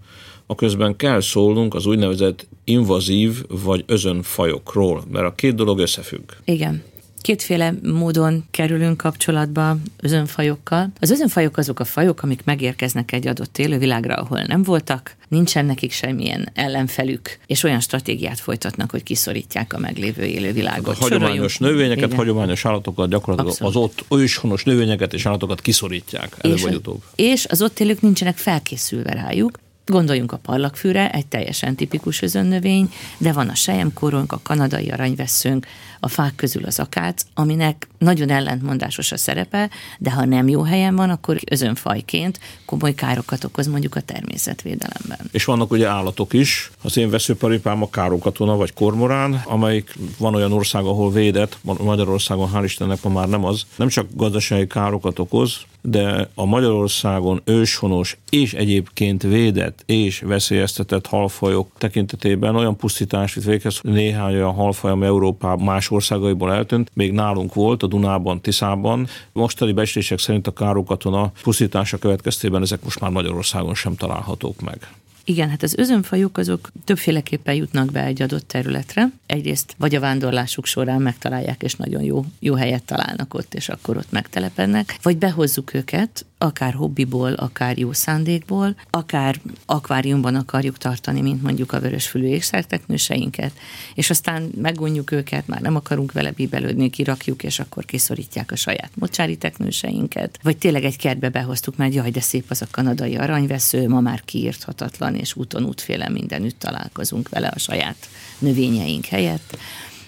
a 0.46 0.54
közben 0.54 0.96
kell 0.96 1.20
szólnunk 1.20 1.74
az 1.74 1.86
úgynevezett 1.86 2.46
invazív 2.64 3.44
vagy 3.48 3.84
özönfajokról, 3.86 5.02
mert 5.10 5.26
a 5.26 5.34
két 5.34 5.54
dolog 5.54 5.78
összefügg. 5.78 6.32
Igen. 6.44 6.82
Kétféle 7.24 7.74
módon 7.82 8.44
kerülünk 8.50 8.96
kapcsolatba 8.96 9.76
özönfajokkal. 10.00 10.92
Az 11.00 11.10
özönfajok 11.10 11.56
azok 11.56 11.80
a 11.80 11.84
fajok, 11.84 12.22
amik 12.22 12.44
megérkeznek 12.44 13.12
egy 13.12 13.26
adott 13.26 13.58
élővilágra, 13.58 14.14
ahol 14.14 14.42
nem 14.42 14.62
voltak, 14.62 15.16
nincsen 15.28 15.66
nekik 15.66 15.92
semmilyen 15.92 16.48
ellenfelük, 16.54 17.38
és 17.46 17.62
olyan 17.62 17.80
stratégiát 17.80 18.40
folytatnak, 18.40 18.90
hogy 18.90 19.02
kiszorítják 19.02 19.72
a 19.72 19.78
meglévő 19.78 20.22
élővilágot. 20.24 20.96
A 20.96 21.00
hagyományos 21.00 21.52
Soroljunk. 21.52 21.78
növényeket, 21.78 22.06
Igen. 22.06 22.18
hagyományos 22.18 22.64
állatokat, 22.64 23.08
gyakorlatilag 23.08 23.50
Abszolút. 23.50 23.74
az 23.74 23.82
ott 23.82 24.20
őshonos 24.20 24.64
növényeket 24.64 25.12
és 25.12 25.26
állatokat 25.26 25.60
kiszorítják 25.60 26.36
előbb 26.40 26.56
és, 26.56 26.62
vagy 26.62 26.74
utóbb. 26.74 27.02
És 27.14 27.46
az 27.46 27.62
ott 27.62 27.80
élők 27.80 28.00
nincsenek 28.00 28.36
felkészülve 28.36 29.12
rájuk, 29.12 29.58
Gondoljunk 29.86 30.32
a 30.32 30.36
parlagfűre, 30.36 31.10
egy 31.10 31.26
teljesen 31.26 31.74
tipikus 31.74 32.22
özönnövény, 32.22 32.92
de 33.18 33.32
van 33.32 33.48
a 33.48 33.54
sejemkoronk, 33.54 34.32
a 34.32 34.40
kanadai 34.42 34.90
aranyveszőnk, 34.90 35.66
a 36.00 36.08
fák 36.08 36.34
közül 36.34 36.64
az 36.64 36.78
akác, 36.78 37.22
aminek 37.34 37.88
nagyon 37.98 38.30
ellentmondásos 38.30 39.12
a 39.12 39.16
szerepe, 39.16 39.70
de 39.98 40.10
ha 40.10 40.24
nem 40.24 40.48
jó 40.48 40.62
helyen 40.62 40.96
van, 40.96 41.10
akkor 41.10 41.38
özönfajként 41.50 42.40
komoly 42.64 42.94
károkat 42.94 43.44
okoz 43.44 43.66
mondjuk 43.66 43.96
a 43.96 44.00
természetvédelemben. 44.00 45.18
És 45.32 45.44
vannak 45.44 45.70
ugye 45.70 45.88
állatok 45.88 46.32
is, 46.32 46.70
az 46.82 46.96
én 46.96 47.10
veszőparipám 47.10 47.82
a 47.82 47.90
károkatona 47.90 48.56
vagy 48.56 48.72
kormorán, 48.72 49.42
amelyik 49.44 49.94
van 50.18 50.34
olyan 50.34 50.52
ország, 50.52 50.84
ahol 50.84 51.12
védett, 51.12 51.58
Magyarországon 51.62 52.50
hál' 52.54 52.64
Istennek 52.64 53.02
ma 53.02 53.10
már 53.10 53.28
nem 53.28 53.44
az, 53.44 53.62
nem 53.76 53.88
csak 53.88 54.06
gazdasági 54.14 54.66
károkat 54.66 55.18
okoz, 55.18 55.56
de 55.86 56.28
a 56.34 56.44
Magyarországon 56.44 57.40
őshonos 57.44 58.18
és 58.30 58.54
egyébként 58.54 59.22
védett 59.22 59.82
és 59.86 60.20
veszélyeztetett 60.20 61.06
halfajok 61.06 61.70
tekintetében 61.78 62.56
olyan 62.56 62.76
pusztítást 62.76 63.34
vitt 63.34 63.44
véghez, 63.44 63.78
hogy 63.78 63.90
néhány 63.90 64.34
olyan 64.34 64.54
halfaj, 64.54 64.90
ami 64.90 65.06
Európában 65.06 65.64
más 65.64 65.90
országaiból 65.90 66.52
eltűnt, 66.52 66.90
még 66.94 67.12
nálunk 67.12 67.54
volt 67.54 67.82
a 67.82 67.86
Dunában, 67.86 68.40
Tiszában. 68.40 69.06
Mostani 69.32 69.72
becslések 69.72 70.18
szerint 70.18 70.46
a 70.46 70.52
károkatona 70.52 71.32
pusztítása 71.42 71.98
következtében 71.98 72.62
ezek 72.62 72.84
most 72.84 73.00
már 73.00 73.10
Magyarországon 73.10 73.74
sem 73.74 73.94
találhatók 73.94 74.60
meg. 74.60 74.88
Igen, 75.26 75.50
hát 75.50 75.62
az 75.62 75.74
özönfajok 75.76 76.38
azok 76.38 76.70
többféleképpen 76.84 77.54
jutnak 77.54 77.90
be 77.90 78.04
egy 78.04 78.22
adott 78.22 78.48
területre. 78.48 79.10
Egyrészt 79.26 79.74
vagy 79.78 79.94
a 79.94 80.00
vándorlásuk 80.00 80.66
során 80.66 81.02
megtalálják, 81.02 81.62
és 81.62 81.74
nagyon 81.74 82.02
jó, 82.02 82.24
jó 82.38 82.54
helyet 82.54 82.82
találnak 82.82 83.34
ott, 83.34 83.54
és 83.54 83.68
akkor 83.68 83.96
ott 83.96 84.10
megtelepednek, 84.10 84.98
vagy 85.02 85.16
behozzuk 85.16 85.74
őket, 85.74 86.24
akár 86.38 86.74
hobbiból, 86.74 87.32
akár 87.32 87.78
jó 87.78 87.92
szándékból, 87.92 88.76
akár 88.90 89.40
akváriumban 89.66 90.34
akarjuk 90.34 90.78
tartani, 90.78 91.20
mint 91.20 91.42
mondjuk 91.42 91.72
a 91.72 91.80
vörösfülű 91.80 92.26
ékszerteknőseinket, 92.26 93.52
és 93.94 94.10
aztán 94.10 94.50
megunjuk 94.60 95.10
őket, 95.10 95.46
már 95.46 95.60
nem 95.60 95.76
akarunk 95.76 96.12
vele 96.12 96.30
bíbelődni, 96.30 96.90
kirakjuk, 96.90 97.42
és 97.42 97.58
akkor 97.58 97.84
kiszorítják 97.84 98.52
a 98.52 98.56
saját 98.56 98.90
mocsári 98.94 99.36
teknőseinket. 99.36 100.38
Vagy 100.42 100.56
tényleg 100.56 100.84
egy 100.84 100.96
kertbe 100.96 101.28
behoztuk, 101.28 101.76
mert 101.76 101.94
jaj, 101.94 102.10
de 102.10 102.20
szép 102.20 102.44
az 102.48 102.62
a 102.62 102.66
kanadai 102.70 103.16
aranyvesző, 103.16 103.88
ma 103.88 104.00
már 104.00 104.22
kiírthatatlan, 104.24 105.13
és 105.14 105.36
úton 105.36 105.64
útféle 105.64 106.08
mindenütt 106.08 106.58
találkozunk 106.58 107.28
vele 107.28 107.48
a 107.48 107.58
saját 107.58 108.08
növényeink 108.38 109.04
helyett. 109.04 109.58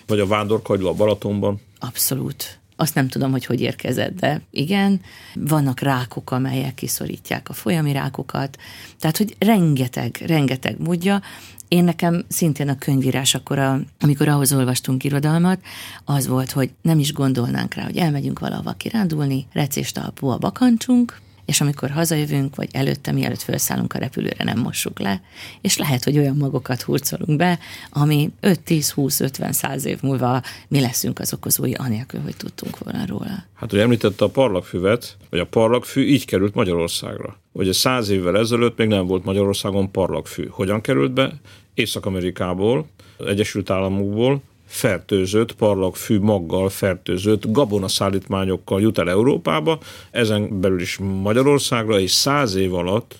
Vagy 0.06 0.20
a 0.20 0.26
vándorkagyló 0.26 0.88
a 0.88 0.92
Balatonban. 0.92 1.60
Abszolút. 1.78 2.58
Azt 2.76 2.94
nem 2.94 3.08
tudom, 3.08 3.30
hogy 3.30 3.44
hogy 3.44 3.60
érkezett, 3.60 4.14
de 4.14 4.40
igen, 4.50 5.00
vannak 5.34 5.80
rákok, 5.80 6.30
amelyek 6.30 6.74
kiszorítják 6.74 7.48
a 7.48 7.52
folyami 7.52 7.92
rákokat, 7.92 8.58
tehát, 8.98 9.16
hogy 9.16 9.36
rengeteg, 9.38 10.22
rengeteg 10.26 10.80
módja. 10.80 11.22
Én 11.68 11.84
nekem 11.84 12.24
szintén 12.28 12.68
a 12.68 12.78
könyvírás 12.78 13.34
akkor, 13.34 13.58
a, 13.58 13.80
amikor 14.00 14.28
ahhoz 14.28 14.52
olvastunk 14.52 15.04
irodalmat, 15.04 15.60
az 16.04 16.26
volt, 16.26 16.50
hogy 16.50 16.70
nem 16.82 16.98
is 16.98 17.12
gondolnánk 17.12 17.74
rá, 17.74 17.84
hogy 17.84 17.96
elmegyünk 17.96 18.38
valahova 18.38 18.72
kirándulni, 18.72 19.46
recéstalpú 19.52 20.28
a 20.28 20.38
bakancsunk, 20.38 21.20
és 21.46 21.60
amikor 21.60 21.90
hazajövünk, 21.90 22.56
vagy 22.56 22.68
előtte, 22.72 23.12
mielőtt 23.12 23.42
felszállunk 23.42 23.92
a 23.92 23.98
repülőre, 23.98 24.44
nem 24.44 24.58
mossuk 24.58 24.98
le, 24.98 25.20
és 25.60 25.76
lehet, 25.76 26.04
hogy 26.04 26.18
olyan 26.18 26.36
magokat 26.36 26.82
hurcolunk 26.82 27.38
be, 27.38 27.58
ami 27.90 28.30
5-10-20-50-100 28.42 29.84
év 29.84 30.02
múlva 30.02 30.42
mi 30.68 30.80
leszünk 30.80 31.18
az 31.18 31.32
okozói, 31.32 31.72
anélkül, 31.72 32.20
hogy 32.20 32.36
tudtunk 32.36 32.78
volna 32.78 33.06
róla. 33.06 33.44
Hát, 33.54 33.70
hogy 33.70 33.78
említette 33.78 34.24
a 34.24 34.28
parlagfüvet, 34.28 35.16
vagy 35.30 35.38
a 35.38 35.46
parlagfű 35.46 36.06
így 36.06 36.24
került 36.24 36.54
Magyarországra. 36.54 37.38
Ugye 37.52 37.72
száz 37.72 38.08
évvel 38.08 38.38
ezelőtt 38.38 38.76
még 38.76 38.88
nem 38.88 39.06
volt 39.06 39.24
Magyarországon 39.24 39.90
parlagfű. 39.90 40.46
Hogyan 40.50 40.80
került 40.80 41.12
be? 41.12 41.32
Észak-Amerikából, 41.74 42.86
Egyesült 43.18 43.70
Államokból, 43.70 44.42
fertőzött, 44.66 45.54
parlagfű 45.54 46.18
maggal 46.18 46.68
fertőzött 46.68 47.52
gabonaszállítmányokkal 47.52 48.80
jut 48.80 48.98
el 48.98 49.10
Európába, 49.10 49.78
ezen 50.10 50.60
belül 50.60 50.80
is 50.80 50.98
Magyarországra, 51.22 52.00
és 52.00 52.10
száz 52.10 52.54
év 52.54 52.74
alatt 52.74 53.14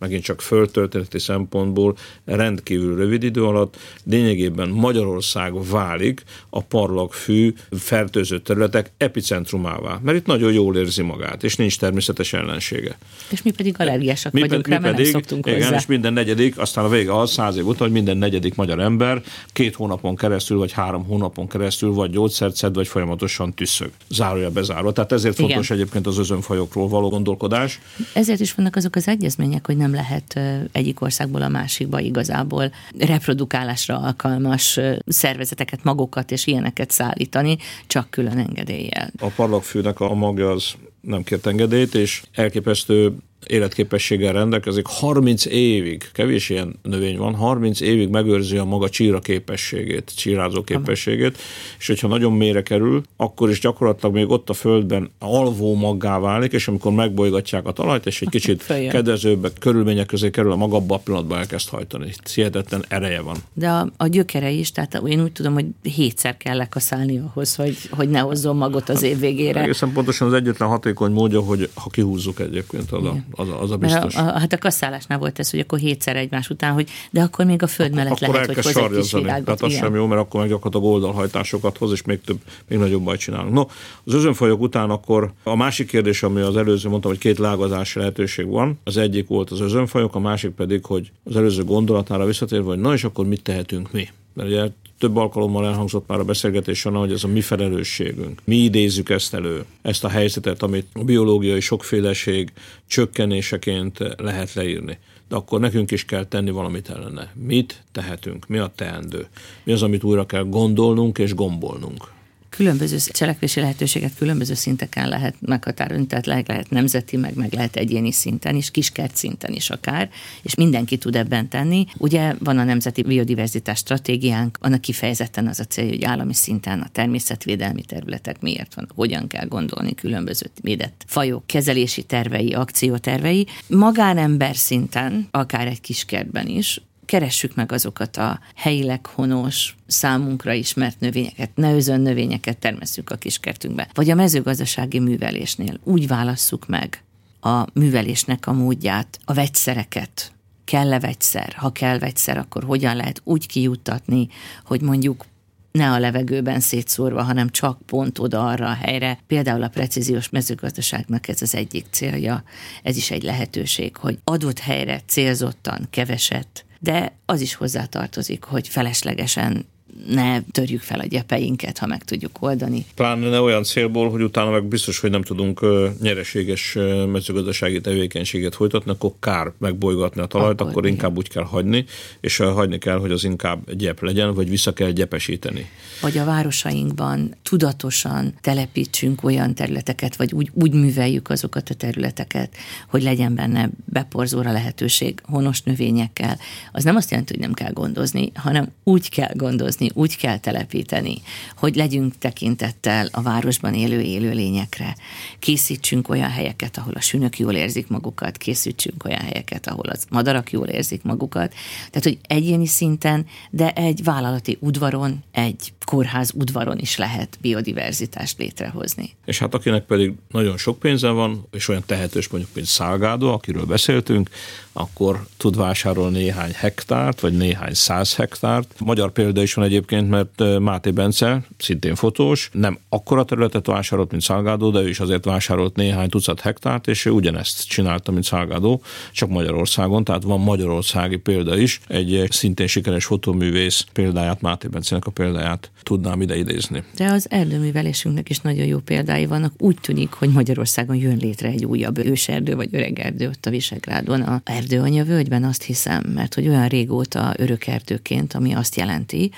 megint 0.00 0.22
csak 0.22 0.40
földtörténeti 0.40 1.18
szempontból 1.18 1.96
rendkívül 2.24 2.96
rövid 2.96 3.22
idő 3.22 3.44
alatt 3.44 3.76
lényegében 4.04 4.68
Magyarország 4.68 5.68
válik 5.70 6.22
a 6.50 6.62
parlagfű 6.62 7.52
fertőző 7.70 8.40
területek 8.40 8.90
epicentrumává, 8.96 9.98
mert 10.02 10.16
itt 10.16 10.26
nagyon 10.26 10.52
jól 10.52 10.76
érzi 10.76 11.02
magát, 11.02 11.44
és 11.44 11.56
nincs 11.56 11.78
természetes 11.78 12.32
ellensége. 12.32 12.98
És 13.30 13.42
mi 13.42 13.50
pedig 13.50 13.74
allergiásak 13.78 14.32
mi 14.32 14.40
vagyunk 14.40 14.66
mi 14.66 14.72
rá, 14.72 14.78
mi 14.78 14.84
pedig, 14.84 15.02
nem 15.04 15.12
szoktunk 15.12 15.46
igen, 15.46 15.62
hozzá. 15.62 15.76
és 15.76 15.86
minden 15.86 16.12
negyedik, 16.12 16.58
aztán 16.58 16.84
a 16.84 16.88
vége 16.88 17.18
az 17.18 17.30
száz 17.30 17.56
év 17.56 17.66
után, 17.66 17.78
hogy 17.78 17.92
minden 17.92 18.16
negyedik 18.16 18.54
magyar 18.54 18.80
ember 18.80 19.22
két 19.52 19.74
hónapon 19.74 20.16
keresztül, 20.16 20.58
vagy 20.58 20.72
három 20.72 21.04
hónapon 21.04 21.48
keresztül 21.48 21.92
vagy 21.92 22.10
gyógyszert 22.10 22.56
szed, 22.56 22.74
vagy 22.74 22.88
folyamatosan 22.88 23.54
tüsszög. 23.54 23.90
Zárója 24.08 24.50
bezárva. 24.50 24.92
Tehát 24.92 25.12
ezért 25.12 25.38
igen. 25.38 25.50
fontos 25.50 25.70
egyébként 25.70 26.06
az 26.06 26.18
özönfajokról 26.18 26.88
való 26.88 27.08
gondolkodás. 27.08 27.80
Ezért 28.12 28.40
is 28.40 28.54
vannak 28.54 28.76
azok 28.76 28.96
az 28.96 29.08
egyezmények, 29.08 29.66
hogy 29.66 29.76
nem 29.76 29.89
lehet 29.94 30.40
egyik 30.72 31.00
országból 31.00 31.42
a 31.42 31.48
másikba 31.48 32.00
igazából 32.00 32.72
reprodukálásra 32.98 33.98
alkalmas 33.98 34.80
szervezeteket, 35.06 35.84
magokat 35.84 36.30
és 36.30 36.46
ilyeneket 36.46 36.90
szállítani, 36.90 37.56
csak 37.86 38.10
külön 38.10 38.38
engedéllyel. 38.38 39.10
A 39.18 39.26
parlagfűnek 39.26 40.00
a 40.00 40.14
magja 40.14 40.50
az 40.50 40.74
nem 41.00 41.22
kért 41.22 41.46
engedélyt, 41.46 41.94
és 41.94 42.22
elképesztő 42.32 43.16
életképességgel 43.46 44.32
rendelkezik, 44.32 44.86
30 44.86 45.46
évig, 45.46 46.08
kevés 46.12 46.48
ilyen 46.48 46.78
növény 46.82 47.16
van, 47.16 47.34
30 47.34 47.80
évig 47.80 48.08
megőrzi 48.08 48.56
a 48.56 48.64
maga 48.64 48.88
csíra 48.88 49.18
képességét, 49.18 50.12
csírázó 50.16 50.62
képességét, 50.62 51.38
és 51.78 51.86
hogyha 51.86 52.08
nagyon 52.08 52.32
mélyre 52.32 52.62
kerül, 52.62 53.02
akkor 53.16 53.50
is 53.50 53.60
gyakorlatilag 53.60 54.14
még 54.14 54.30
ott 54.30 54.50
a 54.50 54.52
földben 54.52 55.10
alvó 55.18 55.74
maggá 55.74 56.18
válik, 56.18 56.52
és 56.52 56.68
amikor 56.68 56.92
megbolygatják 56.92 57.66
a 57.66 57.72
talajt, 57.72 58.06
és 58.06 58.22
egy 58.22 58.28
kicsit 58.28 58.66
kedvezőbb 58.66 59.52
körülmények 59.58 60.06
közé 60.06 60.30
kerül, 60.30 60.52
a 60.52 60.56
maga 60.56 60.76
abban 60.76 60.98
a 60.98 61.00
pillanatban 61.00 61.38
elkezd 61.38 61.68
hajtani. 61.68 62.12
Hihetetlen 62.34 62.84
ereje 62.88 63.20
van. 63.20 63.36
De 63.52 63.68
a, 63.68 63.90
a 63.96 64.06
gyökere 64.06 64.50
is, 64.50 64.72
tehát 64.72 65.00
én 65.06 65.22
úgy 65.22 65.32
tudom, 65.32 65.52
hogy 65.52 65.66
hétszer 65.82 66.36
kell 66.36 66.56
lekaszálni 66.56 67.18
ahhoz, 67.18 67.54
hogy, 67.54 67.76
hogy 67.90 68.08
ne 68.08 68.18
hozzon 68.18 68.56
magot 68.56 68.88
az 68.88 69.02
év 69.02 69.18
végére. 69.18 69.62
Egészen 69.62 69.92
pontosan 69.92 70.26
az 70.26 70.32
egyetlen 70.32 70.68
hatékony 70.68 71.12
módja, 71.12 71.40
hogy 71.40 71.70
ha 71.74 71.90
kihúzzuk 71.90 72.40
egyébként 72.40 72.92
az 72.92 73.04
a 73.04 73.16
az 73.30 73.48
a, 73.48 73.62
az 73.62 73.70
a 73.70 73.76
biztos. 73.76 74.14
Mert 74.14 74.28
a, 74.28 74.34
a, 74.34 74.38
hát 74.38 74.52
a 74.52 74.58
kasszálásnál 74.58 75.18
volt 75.18 75.38
ez, 75.38 75.50
hogy 75.50 75.60
akkor 75.60 75.78
hétszer 75.78 76.16
egymás 76.16 76.50
után, 76.50 76.72
hogy 76.72 76.88
de 77.10 77.22
akkor 77.22 77.44
még 77.44 77.62
a 77.62 77.66
föld 77.66 77.94
mellett 77.94 78.12
akkor 78.12 78.34
lehet, 78.34 78.46
hogy 78.46 78.64
hoz 78.64 78.76
egy 78.76 78.90
kis 78.90 79.12
virágot. 79.12 79.44
Tehát 79.44 79.62
az 79.62 79.72
sem 79.72 79.94
jó, 79.94 80.06
mert 80.06 80.20
akkor 80.20 80.40
meg 80.40 80.48
gyakorlatilag 80.48 80.94
oldalhajtásokat 80.94 81.78
hoz, 81.78 81.92
és 81.92 82.02
még 82.02 82.20
több, 82.20 82.38
még 82.68 82.78
nagyobb 82.78 83.02
bajt 83.02 83.20
csinálunk. 83.20 83.52
No, 83.52 83.64
az 84.04 84.14
özönfajok 84.14 84.60
után 84.60 84.90
akkor 84.90 85.32
a 85.42 85.56
másik 85.56 85.86
kérdés, 85.86 86.22
ami 86.22 86.40
az 86.40 86.56
előző 86.56 86.88
mondtam, 86.88 87.10
hogy 87.10 87.20
két 87.20 87.38
lágazási 87.38 87.98
lehetőség 87.98 88.46
van. 88.46 88.78
Az 88.84 88.96
egyik 88.96 89.28
volt 89.28 89.50
az 89.50 89.60
özönfajok, 89.60 90.14
a 90.14 90.18
másik 90.18 90.50
pedig, 90.50 90.84
hogy 90.84 91.10
az 91.24 91.36
előző 91.36 91.64
gondolatára 91.64 92.24
visszatérve, 92.24 92.66
hogy 92.66 92.78
na 92.78 92.92
és 92.92 93.04
akkor 93.04 93.26
mit 93.26 93.42
tehetünk 93.42 93.92
mi? 93.92 94.08
Mert 94.32 94.48
ugye 94.48 94.68
több 95.00 95.16
alkalommal 95.16 95.66
elhangzott 95.66 96.06
már 96.06 96.18
a 96.18 96.24
beszélgetés 96.24 96.78
során, 96.78 96.98
hogy 96.98 97.12
ez 97.12 97.24
a 97.24 97.28
mi 97.28 97.40
felelősségünk. 97.40 98.40
Mi 98.44 98.56
idézzük 98.56 99.08
ezt 99.08 99.34
elő, 99.34 99.64
ezt 99.82 100.04
a 100.04 100.08
helyzetet, 100.08 100.62
amit 100.62 100.86
a 100.92 101.04
biológiai 101.04 101.60
sokféleség 101.60 102.52
csökkenéseként 102.86 103.98
lehet 104.16 104.54
leírni. 104.54 104.98
De 105.28 105.36
akkor 105.36 105.60
nekünk 105.60 105.90
is 105.90 106.04
kell 106.04 106.24
tenni 106.24 106.50
valamit 106.50 106.90
ellene. 106.90 107.32
Mit 107.34 107.82
tehetünk? 107.92 108.46
Mi 108.46 108.58
a 108.58 108.72
teendő? 108.74 109.26
Mi 109.64 109.72
az, 109.72 109.82
amit 109.82 110.04
újra 110.04 110.26
kell 110.26 110.44
gondolnunk 110.44 111.18
és 111.18 111.34
gombolnunk? 111.34 112.08
Különböző 112.50 112.96
cselekvési 113.12 113.60
lehetőséget 113.60 114.12
különböző 114.18 114.54
szinteken 114.54 115.08
lehet 115.08 115.34
meghatározni, 115.40 116.06
tehát 116.06 116.26
lehet, 116.26 116.48
lehet 116.48 116.70
nemzeti, 116.70 117.16
meg, 117.16 117.34
meg 117.34 117.52
lehet 117.52 117.76
egyéni 117.76 118.12
szinten 118.12 118.56
is, 118.56 118.70
kiskert 118.70 119.16
szinten 119.16 119.52
is 119.52 119.70
akár, 119.70 120.10
és 120.42 120.54
mindenki 120.54 120.98
tud 120.98 121.16
ebben 121.16 121.48
tenni. 121.48 121.86
Ugye 121.96 122.34
van 122.38 122.58
a 122.58 122.64
Nemzeti 122.64 123.02
Biodiverzitás 123.02 123.78
Stratégiánk, 123.78 124.58
annak 124.60 124.80
kifejezetten 124.80 125.46
az 125.46 125.60
a 125.60 125.64
cél, 125.64 125.88
hogy 125.88 126.04
állami 126.04 126.34
szinten 126.34 126.80
a 126.80 126.88
természetvédelmi 126.92 127.82
területek 127.82 128.40
miért 128.40 128.74
van, 128.74 128.88
hogyan 128.94 129.26
kell 129.26 129.46
gondolni 129.46 129.94
különböző 129.94 130.46
védett 130.60 131.04
fajok 131.06 131.46
kezelési 131.46 132.02
tervei, 132.02 132.52
akciótervei. 132.52 133.46
Magánember 133.66 134.56
szinten, 134.56 135.28
akár 135.30 135.66
egy 135.66 135.80
kiskertben 135.80 136.46
is, 136.46 136.80
keressük 137.10 137.54
meg 137.54 137.72
azokat 137.72 138.16
a 138.16 138.40
helyileg 138.54 139.06
honos, 139.06 139.76
számunkra 139.86 140.52
ismert 140.52 141.00
növényeket, 141.00 141.50
ne 141.54 141.74
özön 141.74 142.00
növényeket 142.00 142.58
termesszük 142.58 143.10
a 143.10 143.16
kiskertünkbe. 143.16 143.88
Vagy 143.94 144.10
a 144.10 144.14
mezőgazdasági 144.14 144.98
művelésnél 144.98 145.80
úgy 145.84 146.06
válasszuk 146.06 146.66
meg 146.66 147.02
a 147.40 147.64
művelésnek 147.72 148.46
a 148.46 148.52
módját, 148.52 149.18
a 149.24 149.32
vegyszereket, 149.32 150.32
kell-e 150.64 151.00
vegyszer, 151.00 151.52
ha 151.52 151.72
kell 151.72 151.98
vegyszer, 151.98 152.38
akkor 152.38 152.64
hogyan 152.64 152.96
lehet 152.96 153.20
úgy 153.24 153.46
kijuttatni, 153.46 154.28
hogy 154.64 154.80
mondjuk 154.80 155.24
ne 155.72 155.90
a 155.90 155.98
levegőben 155.98 156.60
szétszórva, 156.60 157.22
hanem 157.22 157.48
csak 157.48 157.82
pont 157.86 158.18
oda 158.18 158.46
arra 158.46 158.66
a 158.66 158.78
helyre. 158.82 159.18
Például 159.26 159.62
a 159.62 159.68
precíziós 159.68 160.28
mezőgazdaságnak 160.28 161.28
ez 161.28 161.42
az 161.42 161.54
egyik 161.54 161.86
célja. 161.90 162.44
Ez 162.82 162.96
is 162.96 163.10
egy 163.10 163.22
lehetőség, 163.22 163.96
hogy 163.96 164.18
adott 164.24 164.58
helyre 164.58 165.00
célzottan 165.06 165.86
keveset 165.90 166.64
de 166.82 167.12
az 167.26 167.40
is 167.40 167.54
hozzátartozik, 167.54 168.44
hogy 168.44 168.68
feleslegesen 168.68 169.66
ne 170.06 170.40
törjük 170.40 170.80
fel 170.80 171.00
a 171.00 171.06
gyepeinket, 171.06 171.78
ha 171.78 171.86
meg 171.86 172.04
tudjuk 172.04 172.36
oldani. 172.40 172.84
Pláne 172.94 173.28
ne 173.28 173.40
olyan 173.40 173.62
célból, 173.62 174.10
hogy 174.10 174.22
utána 174.22 174.50
meg 174.50 174.64
biztos, 174.64 174.98
hogy 174.98 175.10
nem 175.10 175.22
tudunk 175.22 175.60
nyereséges 176.00 176.76
mezőgazdasági 177.12 177.80
tevékenységet 177.80 178.54
folytatni, 178.54 178.90
akkor 178.90 179.12
kár 179.20 179.52
megbolygatni 179.58 180.20
a 180.20 180.26
talajt, 180.26 180.60
akkor, 180.60 180.72
akkor 180.72 180.86
inkább 180.86 181.16
úgy 181.16 181.28
kell 181.28 181.44
hagyni, 181.44 181.84
és 182.20 182.36
hagyni 182.36 182.78
kell, 182.78 182.98
hogy 182.98 183.10
az 183.10 183.24
inkább 183.24 183.74
gyep 183.74 184.02
legyen, 184.02 184.34
vagy 184.34 184.48
vissza 184.48 184.72
kell 184.72 184.90
gyepesíteni. 184.90 185.68
Vagy 186.00 186.18
a 186.18 186.24
városainkban 186.24 187.34
tudatosan 187.42 188.34
telepítsünk 188.40 189.24
olyan 189.24 189.54
területeket, 189.54 190.16
vagy 190.16 190.32
úgy, 190.32 190.50
úgy 190.54 190.72
műveljük 190.72 191.30
azokat 191.30 191.68
a 191.70 191.74
területeket, 191.74 192.54
hogy 192.88 193.02
legyen 193.02 193.34
benne 193.34 193.70
beporzóra 193.84 194.52
lehetőség 194.52 195.20
honos 195.22 195.62
növényekkel. 195.62 196.38
Az 196.72 196.84
nem 196.84 196.96
azt 196.96 197.10
jelenti, 197.10 197.32
hogy 197.32 197.42
nem 197.42 197.52
kell 197.52 197.72
gondozni, 197.72 198.32
hanem 198.34 198.68
úgy 198.84 199.10
kell 199.10 199.32
gondozni, 199.34 199.89
úgy 199.94 200.16
kell 200.16 200.38
telepíteni, 200.38 201.22
hogy 201.56 201.74
legyünk 201.74 202.18
tekintettel 202.18 203.08
a 203.12 203.22
városban 203.22 203.74
élő 203.74 204.00
élőlényekre. 204.00 204.96
Készítsünk 205.38 206.08
olyan 206.08 206.30
helyeket, 206.30 206.78
ahol 206.78 206.92
a 206.92 207.00
sünök 207.00 207.38
jól 207.38 207.54
érzik 207.54 207.88
magukat, 207.88 208.36
készítsünk 208.36 209.04
olyan 209.04 209.20
helyeket, 209.20 209.66
ahol 209.66 209.86
az 209.88 210.04
madarak 210.10 210.52
jól 210.52 210.66
érzik 210.66 211.02
magukat. 211.02 211.54
Tehát, 211.90 212.02
hogy 212.02 212.18
egyéni 212.22 212.66
szinten, 212.66 213.26
de 213.50 213.72
egy 213.72 214.04
vállalati 214.04 214.58
udvaron, 214.60 215.22
egy 215.32 215.72
kórház 215.84 216.32
udvaron 216.34 216.78
is 216.78 216.96
lehet 216.96 217.38
biodiverzitást 217.40 218.38
létrehozni. 218.38 219.16
És 219.24 219.38
hát 219.38 219.54
akinek 219.54 219.84
pedig 219.84 220.12
nagyon 220.28 220.56
sok 220.56 220.78
pénze 220.78 221.08
van, 221.08 221.46
és 221.50 221.68
olyan 221.68 221.82
tehetős 221.86 222.28
mondjuk, 222.28 222.54
mint 222.54 222.66
Szálgádó, 222.66 223.32
akiről 223.32 223.64
beszéltünk, 223.64 224.30
akkor 224.72 225.26
tud 225.36 225.56
vásárolni 225.56 226.18
néhány 226.20 226.52
hektárt, 226.54 227.20
vagy 227.20 227.36
néhány 227.36 227.74
száz 227.74 228.14
hektárt. 228.14 228.74
Magyar 228.78 229.12
példa 229.12 229.42
is 229.42 229.54
van 229.54 229.64
egyébként, 229.64 229.79
mert 229.88 230.58
Máté 230.58 230.90
Bence, 230.90 231.44
szintén 231.58 231.94
fotós, 231.94 232.50
nem 232.52 232.78
akkora 232.88 233.24
területet 233.24 233.66
vásárolt, 233.66 234.10
mint 234.10 234.22
Szálgádó, 234.22 234.70
de 234.70 234.80
ő 234.80 234.88
is 234.88 235.00
azért 235.00 235.24
vásárolt 235.24 235.76
néhány 235.76 236.08
tucat 236.08 236.40
hektárt, 236.40 236.88
és 236.88 237.04
ő 237.04 237.10
ugyanezt 237.10 237.68
csinálta, 237.68 238.12
mint 238.12 238.24
Szálgádó, 238.24 238.82
csak 239.12 239.28
Magyarországon, 239.28 240.04
tehát 240.04 240.22
van 240.22 240.40
magyarországi 240.40 241.16
példa 241.16 241.56
is. 241.58 241.80
Egy 241.86 242.26
szintén 242.30 242.66
sikeres 242.66 243.04
fotóművész 243.04 243.84
példáját, 243.92 244.40
Máté 244.40 244.68
Bencenek 244.68 245.06
a 245.06 245.10
példáját 245.10 245.70
tudnám 245.82 246.20
ide 246.20 246.36
idézni. 246.36 246.84
De 246.96 247.04
az 247.04 247.26
erdőművelésünknek 247.30 248.30
is 248.30 248.38
nagyon 248.38 248.66
jó 248.66 248.78
példái 248.78 249.26
vannak. 249.26 249.52
Úgy 249.58 249.76
tűnik, 249.80 250.12
hogy 250.12 250.28
Magyarországon 250.28 250.96
jön 250.96 251.16
létre 251.16 251.48
egy 251.48 251.64
újabb 251.64 251.98
őserdő 251.98 252.54
vagy 252.54 252.68
öregerdő 252.72 253.28
ott 253.28 253.46
a 253.46 253.50
Visegrádon, 253.50 254.20
a 254.20 254.40
erdőanya 254.44 255.04
völgyben 255.04 255.44
azt 255.44 255.62
hiszem, 255.62 256.02
mert 256.14 256.34
hogy 256.34 256.48
olyan 256.48 256.68
régóta 256.68 257.34
örökerdőként, 257.36 258.34
ami 258.34 258.52
azt 258.52 258.76
jelenti, 258.76 259.30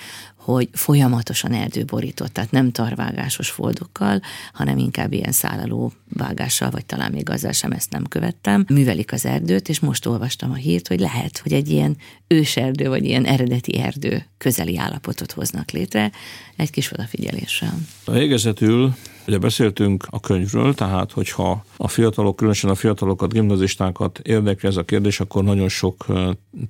hogy 0.44 0.68
folyamatosan 0.72 1.52
erdőborított, 1.52 2.32
tehát 2.32 2.50
nem 2.50 2.72
tarvágásos 2.72 3.50
foldokkal, 3.50 4.20
hanem 4.52 4.78
inkább 4.78 5.12
ilyen 5.12 5.32
szállaló 5.32 5.92
vágással, 6.08 6.70
vagy 6.70 6.86
talán 6.86 7.12
még 7.12 7.30
azzal 7.30 7.52
sem 7.52 7.72
ezt 7.72 7.90
nem 7.90 8.04
követtem. 8.04 8.64
Művelik 8.68 9.12
az 9.12 9.26
erdőt, 9.26 9.68
és 9.68 9.80
most 9.80 10.06
olvastam 10.06 10.50
a 10.50 10.54
hírt, 10.54 10.88
hogy 10.88 11.00
lehet, 11.00 11.38
hogy 11.38 11.52
egy 11.52 11.68
ilyen 11.68 11.96
őserdő, 12.26 12.88
vagy 12.88 13.04
ilyen 13.04 13.24
eredeti 13.24 13.78
erdő 13.78 14.26
közeli 14.38 14.78
állapotot 14.78 15.32
hoznak 15.32 15.70
létre 15.70 16.10
egy 16.56 16.70
kis 16.70 16.92
odafigyeléssel. 16.92 17.74
A 18.04 18.10
végezetül 18.10 18.94
Ugye 19.26 19.38
beszéltünk 19.38 20.06
a 20.10 20.20
könyvről, 20.20 20.74
tehát 20.74 21.12
hogyha 21.12 21.64
a 21.76 21.88
fiatalok, 21.88 22.36
különösen 22.36 22.70
a 22.70 22.74
fiatalokat, 22.74 23.32
gimnazistákat 23.32 24.18
érdekli 24.18 24.68
ez 24.68 24.76
a 24.76 24.84
kérdés, 24.84 25.20
akkor 25.20 25.44
nagyon 25.44 25.68
sok 25.68 26.06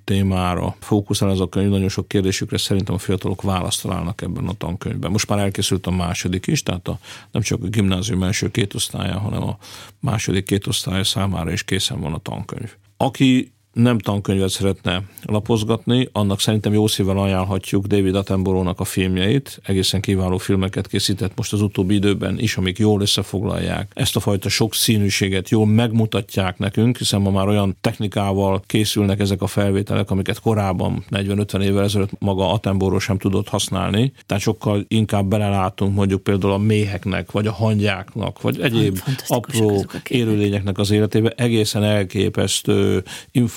témára 0.04 0.76
fókuszál 0.80 1.30
ez 1.30 1.40
a 1.40 1.48
könyv, 1.48 1.70
nagyon 1.70 1.88
sok 1.88 2.08
kérdésükre 2.08 2.58
szerintem 2.58 2.94
a 2.94 2.98
fiatalok 2.98 3.42
választ 3.42 3.82
találnak 3.82 4.22
ebben 4.22 4.46
a 4.46 4.52
tankönyvben. 4.52 5.10
Most 5.10 5.28
már 5.28 5.38
elkészült 5.38 5.86
a 5.86 5.90
második 5.90 6.46
is, 6.46 6.62
tehát 6.62 6.88
a, 6.88 6.98
nem 7.30 7.42
csak 7.42 7.62
a 7.62 7.66
gimnázium 7.66 8.22
első 8.22 8.50
két 8.50 8.74
osztálya, 8.74 9.18
hanem 9.18 9.42
a 9.42 9.58
második 10.00 10.44
két 10.44 10.66
osztálya 10.66 11.04
számára 11.04 11.52
is 11.52 11.64
készen 11.64 12.00
van 12.00 12.12
a 12.12 12.18
tankönyv. 12.18 12.74
Aki 12.96 13.52
nem 13.72 13.98
tankönyvet 13.98 14.48
szeretne 14.48 15.02
lapozgatni, 15.22 16.08
annak 16.12 16.40
szerintem 16.40 16.72
jó 16.72 16.86
szívvel 16.86 17.18
ajánlhatjuk 17.18 17.86
David 17.86 18.14
Attenborough-nak 18.14 18.80
a 18.80 18.84
filmjeit. 18.84 19.60
Egészen 19.64 20.00
kiváló 20.00 20.38
filmeket 20.38 20.86
készített 20.86 21.32
most 21.36 21.52
az 21.52 21.60
utóbbi 21.60 21.94
időben 21.94 22.38
is, 22.38 22.56
amik 22.56 22.78
jól 22.78 23.00
összefoglalják 23.00 23.92
ezt 23.94 24.16
a 24.16 24.20
fajta 24.20 24.48
sokszínűséget, 24.48 25.48
jól 25.48 25.66
megmutatják 25.66 26.58
nekünk, 26.58 26.96
hiszen 26.96 27.20
ma 27.20 27.30
már 27.30 27.48
olyan 27.48 27.76
technikával 27.80 28.62
készülnek 28.66 29.20
ezek 29.20 29.42
a 29.42 29.46
felvételek, 29.46 30.10
amiket 30.10 30.40
korábban 30.40 31.04
40-50 31.10 31.62
évvel 31.62 31.84
ezelőtt 31.84 32.10
maga 32.18 32.52
Attenborough 32.52 33.02
sem 33.02 33.18
tudott 33.18 33.48
használni. 33.48 34.12
Tehát 34.26 34.42
sokkal 34.42 34.84
inkább 34.88 35.26
belelátunk 35.26 35.94
mondjuk 35.94 36.22
például 36.22 36.52
a 36.52 36.58
méheknek, 36.58 37.30
vagy 37.30 37.46
a 37.46 37.52
hangyáknak, 37.52 38.40
vagy 38.40 38.60
egyéb 38.60 38.98
apró 39.26 39.84
élőlényeknek 40.08 40.78
az 40.78 40.90
életébe 40.90 41.32
egészen 41.36 41.82
elképesztő 41.82 43.02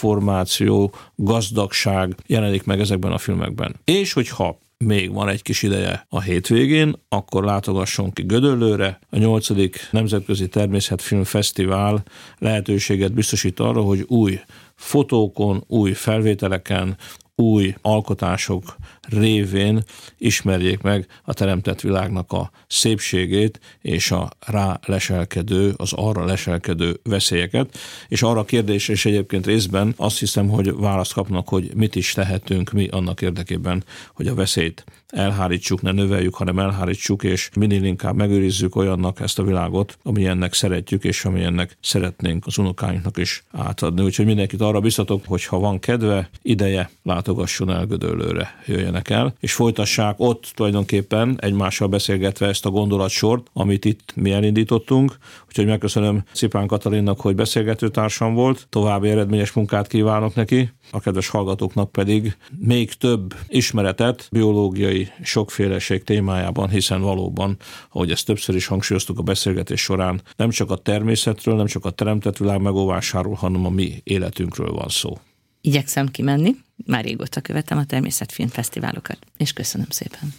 információ, 0.06 0.94
gazdagság 1.16 2.16
jelenik 2.28 2.64
meg 2.64 2.80
ezekben 2.80 3.12
a 3.12 3.18
filmekben. 3.18 3.76
És 3.84 4.14
hogyha 4.14 4.58
még 4.78 5.14
van 5.14 5.30
egy 5.30 5.42
kis 5.42 5.64
ideje 5.64 6.06
a 6.10 6.22
hétvégén, 6.22 6.96
akkor 7.10 7.44
látogasson 7.44 8.14
ki 8.14 8.24
Gödöllőre. 8.24 9.00
A 9.10 9.18
8. 9.18 9.48
Nemzetközi 9.92 10.48
Természetfilm 10.48 11.24
Fesztivál 11.24 12.04
lehetőséget 12.38 13.14
biztosít 13.14 13.60
arra, 13.60 13.82
hogy 13.82 14.06
új 14.08 14.40
fotókon, 14.76 15.64
új 15.68 15.92
felvételeken, 15.94 16.98
új 17.36 17.76
alkotások 17.82 18.76
révén 19.10 19.84
ismerjék 20.18 20.82
meg 20.82 21.08
a 21.24 21.34
teremtett 21.34 21.82
világnak 21.82 22.32
a 22.32 22.52
szépségét 22.68 23.60
és 23.82 24.12
a 24.12 24.30
rá 24.40 24.80
leselkedő, 24.86 25.74
az 25.78 25.94
arra 25.94 26.26
leselkedő 26.26 27.00
veszélyeket. 27.04 27.78
És 28.08 28.22
arra 28.22 28.40
a 28.40 28.46
kérdésre 28.46 28.94
is 28.94 29.06
egyébként 29.06 29.46
részben 29.46 29.94
azt 29.98 30.20
hiszem, 30.20 30.50
hogy 30.50 30.76
választ 30.76 31.14
kapnak, 31.14 31.50
hogy 31.50 31.72
mit 31.76 31.96
is 31.96 32.14
tehetünk 32.14 32.72
mi 32.72 32.88
annak 32.88 33.22
érdekében, 33.22 33.84
hogy 34.14 34.28
a 34.28 34.36
veszélyt 34.36 34.84
elhárítsuk, 35.08 35.82
ne 35.82 35.92
növeljük, 35.92 36.36
hanem 36.36 36.60
elhárítsuk, 36.60 37.24
és 37.24 37.50
minél 37.56 37.84
inkább 37.84 38.16
megőrizzük 38.16 38.76
olyannak 38.76 39.20
ezt 39.20 39.40
a 39.40 39.44
világot, 39.44 39.98
amilyennek 40.04 40.54
szeretjük, 40.54 41.04
és 41.04 41.26
amilyennek 41.26 41.78
szeretnénk 41.82 42.46
az 42.46 42.58
unokáinknak 42.58 43.18
is 43.18 43.44
átadni. 43.52 44.04
Úgyhogy 44.04 44.26
mindenkit 44.26 44.62
arra 44.62 44.80
biztatok, 44.80 45.24
hogy 45.26 45.46
ha 45.46 45.60
van 45.60 45.80
kedve, 45.80 46.30
ideje, 46.42 46.90
látogasson 47.26 47.70
el 47.70 47.86
Gödöllőre, 47.86 48.62
jöjjenek 48.66 49.10
el, 49.10 49.34
és 49.40 49.54
folytassák 49.54 50.16
ott 50.18 50.52
tulajdonképpen 50.54 51.38
egymással 51.42 51.88
beszélgetve 51.88 52.48
ezt 52.48 52.66
a 52.66 52.70
gondolatsort, 52.70 53.48
amit 53.54 53.86
itt 53.86 54.14
mi 54.16 54.32
elindítottunk. 54.32 55.18
Úgyhogy 55.48 55.66
megköszönöm 55.66 56.24
Szipán 56.32 56.68
Katalinnak, 56.68 57.20
hogy 57.20 57.36
beszélgető 57.36 57.90
társam 57.90 58.34
volt, 58.34 58.68
további 58.70 59.10
eredményes 59.10 59.52
munkát 59.52 59.88
kívánok 59.88 60.36
neki, 60.36 60.70
a 60.92 61.00
kedves 61.00 61.28
hallgatóknak 61.28 61.92
pedig 61.92 62.38
még 62.60 62.94
több 62.94 63.34
ismeretet 63.48 64.28
biológiai 64.32 65.08
sokféleség 65.24 66.04
témájában, 66.04 66.70
hiszen 66.70 67.02
valóban, 67.02 67.58
ahogy 67.90 68.12
ezt 68.12 68.26
többször 68.26 68.56
is 68.56 68.66
hangsúlyoztuk 68.66 69.20
a 69.20 69.22
beszélgetés 69.22 69.82
során, 69.82 70.22
nem 70.36 70.50
csak 70.50 70.72
a 70.72 70.76
természetről, 70.76 71.56
nem 71.56 71.66
csak 71.66 71.86
a 71.86 71.90
teremtett 71.90 72.38
világ 72.38 72.62
megóvásáról, 72.62 73.34
hanem 73.34 73.66
a 73.66 73.70
mi 73.70 74.02
életünkről 74.04 74.72
van 74.72 74.90
szó. 74.90 75.18
Igyekszem 75.66 76.08
kimenni, 76.08 76.56
már 76.86 77.04
régóta 77.04 77.42
követem 77.42 77.78
a 77.78 77.86
természetfilmfesztiválokat, 77.86 79.18
és 79.38 79.54
köszönöm 79.54 79.88
szépen. 79.90 80.34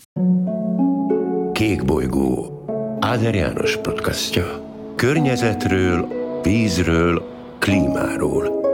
Kék 1.53 1.85
bolygó, 1.85 2.65
Áder 3.01 3.35
János 3.35 3.77
podcastja. 3.77 4.75
Környezetről, 4.97 6.09
vízről, 6.43 7.23
klímáról– 7.59 8.61